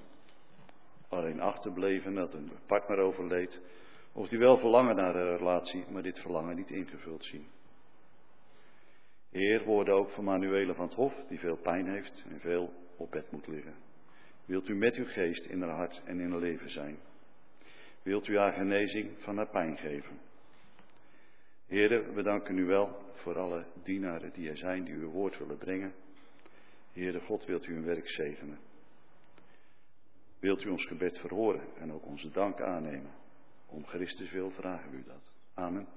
[1.07, 3.59] Alleen achterbleven dat een partner overleed,
[4.19, 7.47] of die wel verlangen naar een relatie, maar dit verlangen niet ingevuld zien.
[9.29, 13.11] Heer, woorden ook van Manuele van het Hof, die veel pijn heeft en veel op
[13.11, 13.73] bed moet liggen.
[14.45, 16.99] Wilt u met uw geest in haar hart en in haar leven zijn?
[18.03, 20.19] Wilt u haar genezing van haar pijn geven?
[21.67, 25.57] Heren, we danken u wel voor alle dienaren die er zijn die uw woord willen
[25.57, 25.93] brengen.
[26.93, 28.59] Heere God, wilt u hun werk zegenen.
[30.39, 33.18] Wilt u ons gebed verhoren en ook onze dank aannemen.
[33.69, 35.31] Om Christus wil vragen we u dat.
[35.53, 35.87] Amen.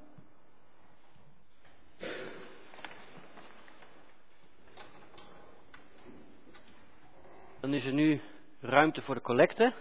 [7.60, 8.20] Dan is er nu
[8.60, 9.72] ruimte voor de collecte.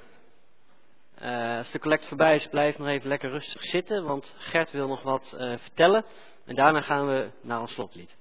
[1.21, 4.87] Uh, als de collecte voorbij is, blijf nog even lekker rustig zitten, want Gert wil
[4.87, 6.05] nog wat uh, vertellen.
[6.45, 8.19] En daarna gaan we naar ons slotlied.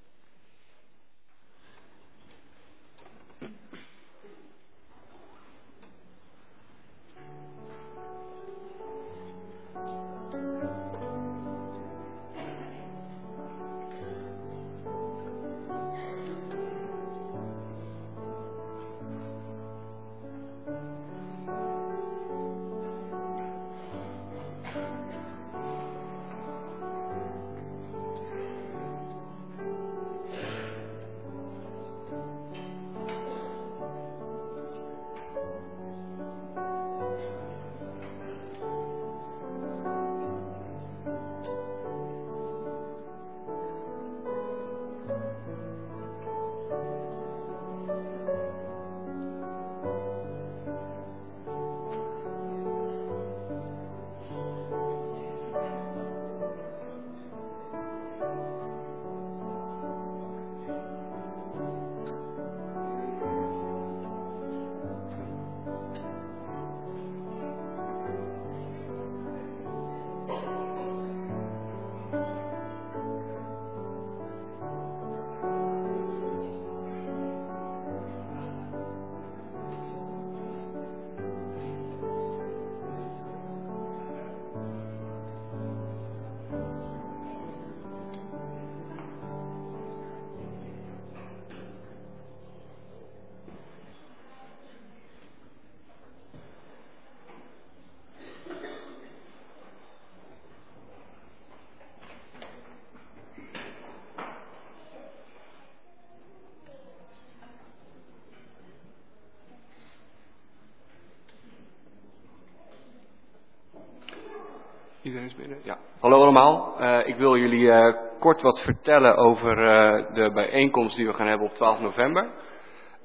[118.61, 122.31] Vertellen over uh, de bijeenkomst die we gaan hebben op 12 november.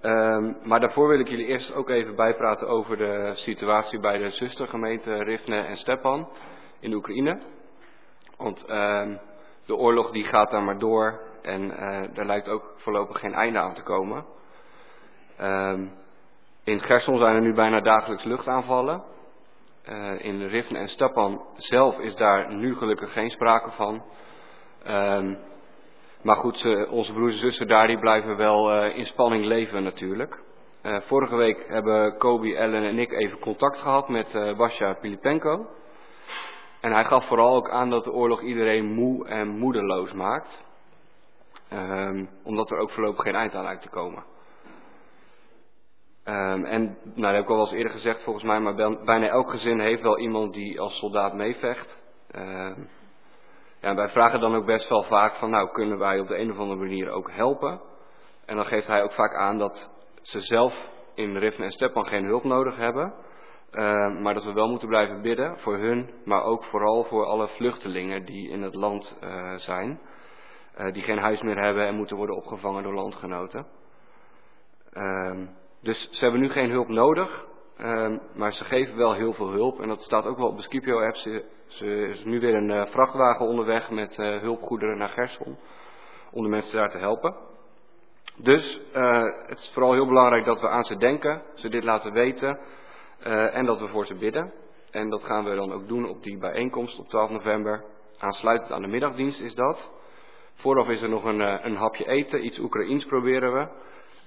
[0.03, 4.31] Uh, maar daarvoor wil ik jullie eerst ook even bijpraten over de situatie bij de
[4.31, 6.29] zustergemeenten Rivne en Stepan
[6.81, 7.41] in Oekraïne.
[8.37, 9.17] Want ehm,
[9.67, 11.71] de oorlog die gaat daar maar door en
[12.15, 14.25] er lijkt ook voorlopig geen einde aan te komen.
[15.37, 15.87] Ehm,
[16.65, 19.03] in Gerson zijn er nu bijna dagelijks luchtaanvallen.
[19.89, 24.03] Uh, in Rivne en Stapan zelf is daar nu gelukkig geen sprake van.
[24.91, 25.39] Um,
[26.23, 29.83] maar goed, ze, onze broers en zussen daar die blijven wel uh, in spanning leven
[29.83, 30.43] natuurlijk.
[30.83, 35.67] Uh, vorige week hebben Kobi, Ellen en ik even contact gehad met uh, Basja Pilipenko.
[36.81, 40.65] En hij gaf vooral ook aan dat de oorlog iedereen moe en moedeloos maakt.
[41.73, 44.25] Um, omdat er ook voorlopig geen eind aan lijkt te komen.
[46.25, 49.27] Um, en nou, dat heb ik al wel eens eerder gezegd volgens mij, maar bijna
[49.27, 52.05] elk gezin heeft wel iemand die als soldaat meevecht.
[53.81, 56.51] Ja, wij vragen dan ook best wel vaak van, nou kunnen wij op de een
[56.51, 57.81] of andere manier ook helpen?
[58.47, 59.91] En dan geeft hij ook vaak aan dat
[60.23, 60.75] ze zelf
[61.15, 63.15] in Rivne en Stepan geen hulp nodig hebben,
[63.73, 67.49] Uh, maar dat we wel moeten blijven bidden voor hun, maar ook vooral voor alle
[67.49, 70.01] vluchtelingen die in het land uh, zijn.
[70.79, 73.67] Uh, die geen huis meer hebben en moeten worden opgevangen door landgenoten.
[74.93, 75.47] Ehm,
[75.83, 77.45] dus ze hebben nu geen hulp nodig,
[77.77, 79.81] ehm, maar ze geven wel heel veel hulp.
[79.81, 81.17] En dat staat ook wel op de Scipio-app.
[81.17, 85.59] Ze, ze, is nu weer een vrachtwagen onderweg met hulpgoederen naar Gerson.
[86.33, 87.35] Om de mensen daar te helpen.
[88.37, 88.81] Dus
[89.47, 92.59] het is vooral heel belangrijk dat we aan ze denken, ze dit laten weten.
[93.53, 94.53] En dat we voor ze bidden.
[94.91, 97.85] En dat gaan we dan ook doen op die bijeenkomst op 12 november.
[98.19, 99.91] Aansluitend aan de middagdienst is dat.
[100.55, 103.69] Vooraf is er nog een, een hapje eten, iets Oekraïens proberen we.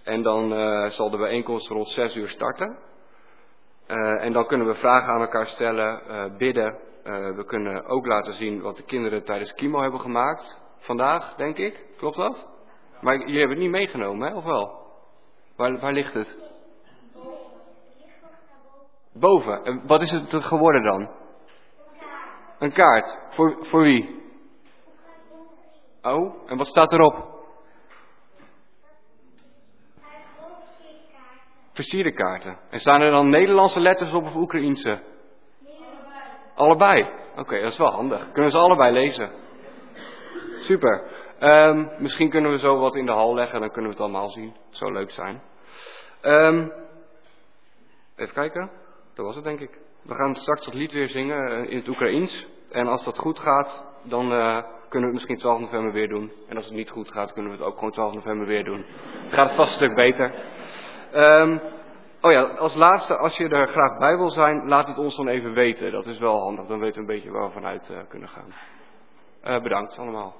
[0.03, 0.49] En dan
[0.91, 2.77] zal de bijeenkomst rond 6 uur starten.
[3.98, 6.02] En dan kunnen we vragen aan elkaar stellen,
[6.38, 6.78] bidden.
[7.36, 10.61] we kunnen ook laten zien wat de kinderen tijdens Kimo hebben gemaakt.
[10.78, 11.86] Vandaag, denk ik.
[11.98, 12.48] Klopt dat?
[13.02, 14.36] Maar jullie hebben het niet meegenomen, hè?
[14.36, 14.78] Of wel?
[15.56, 16.38] Waar, waar ligt het?
[19.14, 19.64] Boven.
[19.64, 21.10] En wat is het geworden dan?
[22.60, 23.20] Een kaart.
[23.30, 24.18] Voor, voor wie?
[26.02, 27.39] Oh, en wat staat erop?
[31.80, 32.57] Versierde kaarten.
[32.69, 34.99] En staan er dan Nederlandse letters op of Oekraïense?
[36.56, 37.07] Allebei.
[37.35, 38.31] Oké, dat is wel handig.
[38.31, 39.31] Kunnen ze allebei lezen?
[40.60, 41.03] Super.
[41.39, 44.30] Um, misschien kunnen we zo wat in de hal leggen, dan kunnen we het allemaal
[44.30, 44.53] zien.
[44.69, 45.41] Het zou leuk zijn.
[46.22, 46.72] Um,
[48.15, 48.69] even kijken.
[49.15, 49.77] Dat was het denk ik.
[50.01, 52.45] We gaan straks het lied weer zingen eh, in het Oekraïens.
[52.72, 54.57] En als dat goed gaat, dan uh,
[54.89, 56.31] kunnen we het misschien 12 november weer doen.
[56.47, 58.85] En als het niet goed gaat, kunnen we het ook gewoon 12 november weer doen.
[59.23, 60.34] Het gaat vast een stuk beter.
[61.15, 61.61] Um,
[62.22, 65.27] oh ja, als laatste, als je er graag bij wil zijn, laat het ons dan
[65.27, 65.91] even weten.
[65.91, 68.53] Dat is wel handig, dan weten we een beetje waar we vanuit uh, kunnen gaan.
[69.44, 70.36] Uh, bedankt allemaal.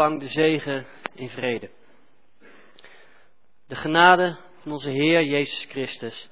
[0.00, 1.70] Ontvang de zegen in vrede.
[3.66, 6.30] De genade van onze Heer Jezus Christus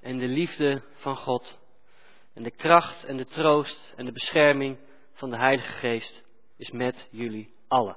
[0.00, 1.58] en de liefde van God
[2.34, 4.78] en de kracht en de troost en de bescherming
[5.12, 6.22] van de Heilige Geest
[6.56, 7.96] is met jullie allen.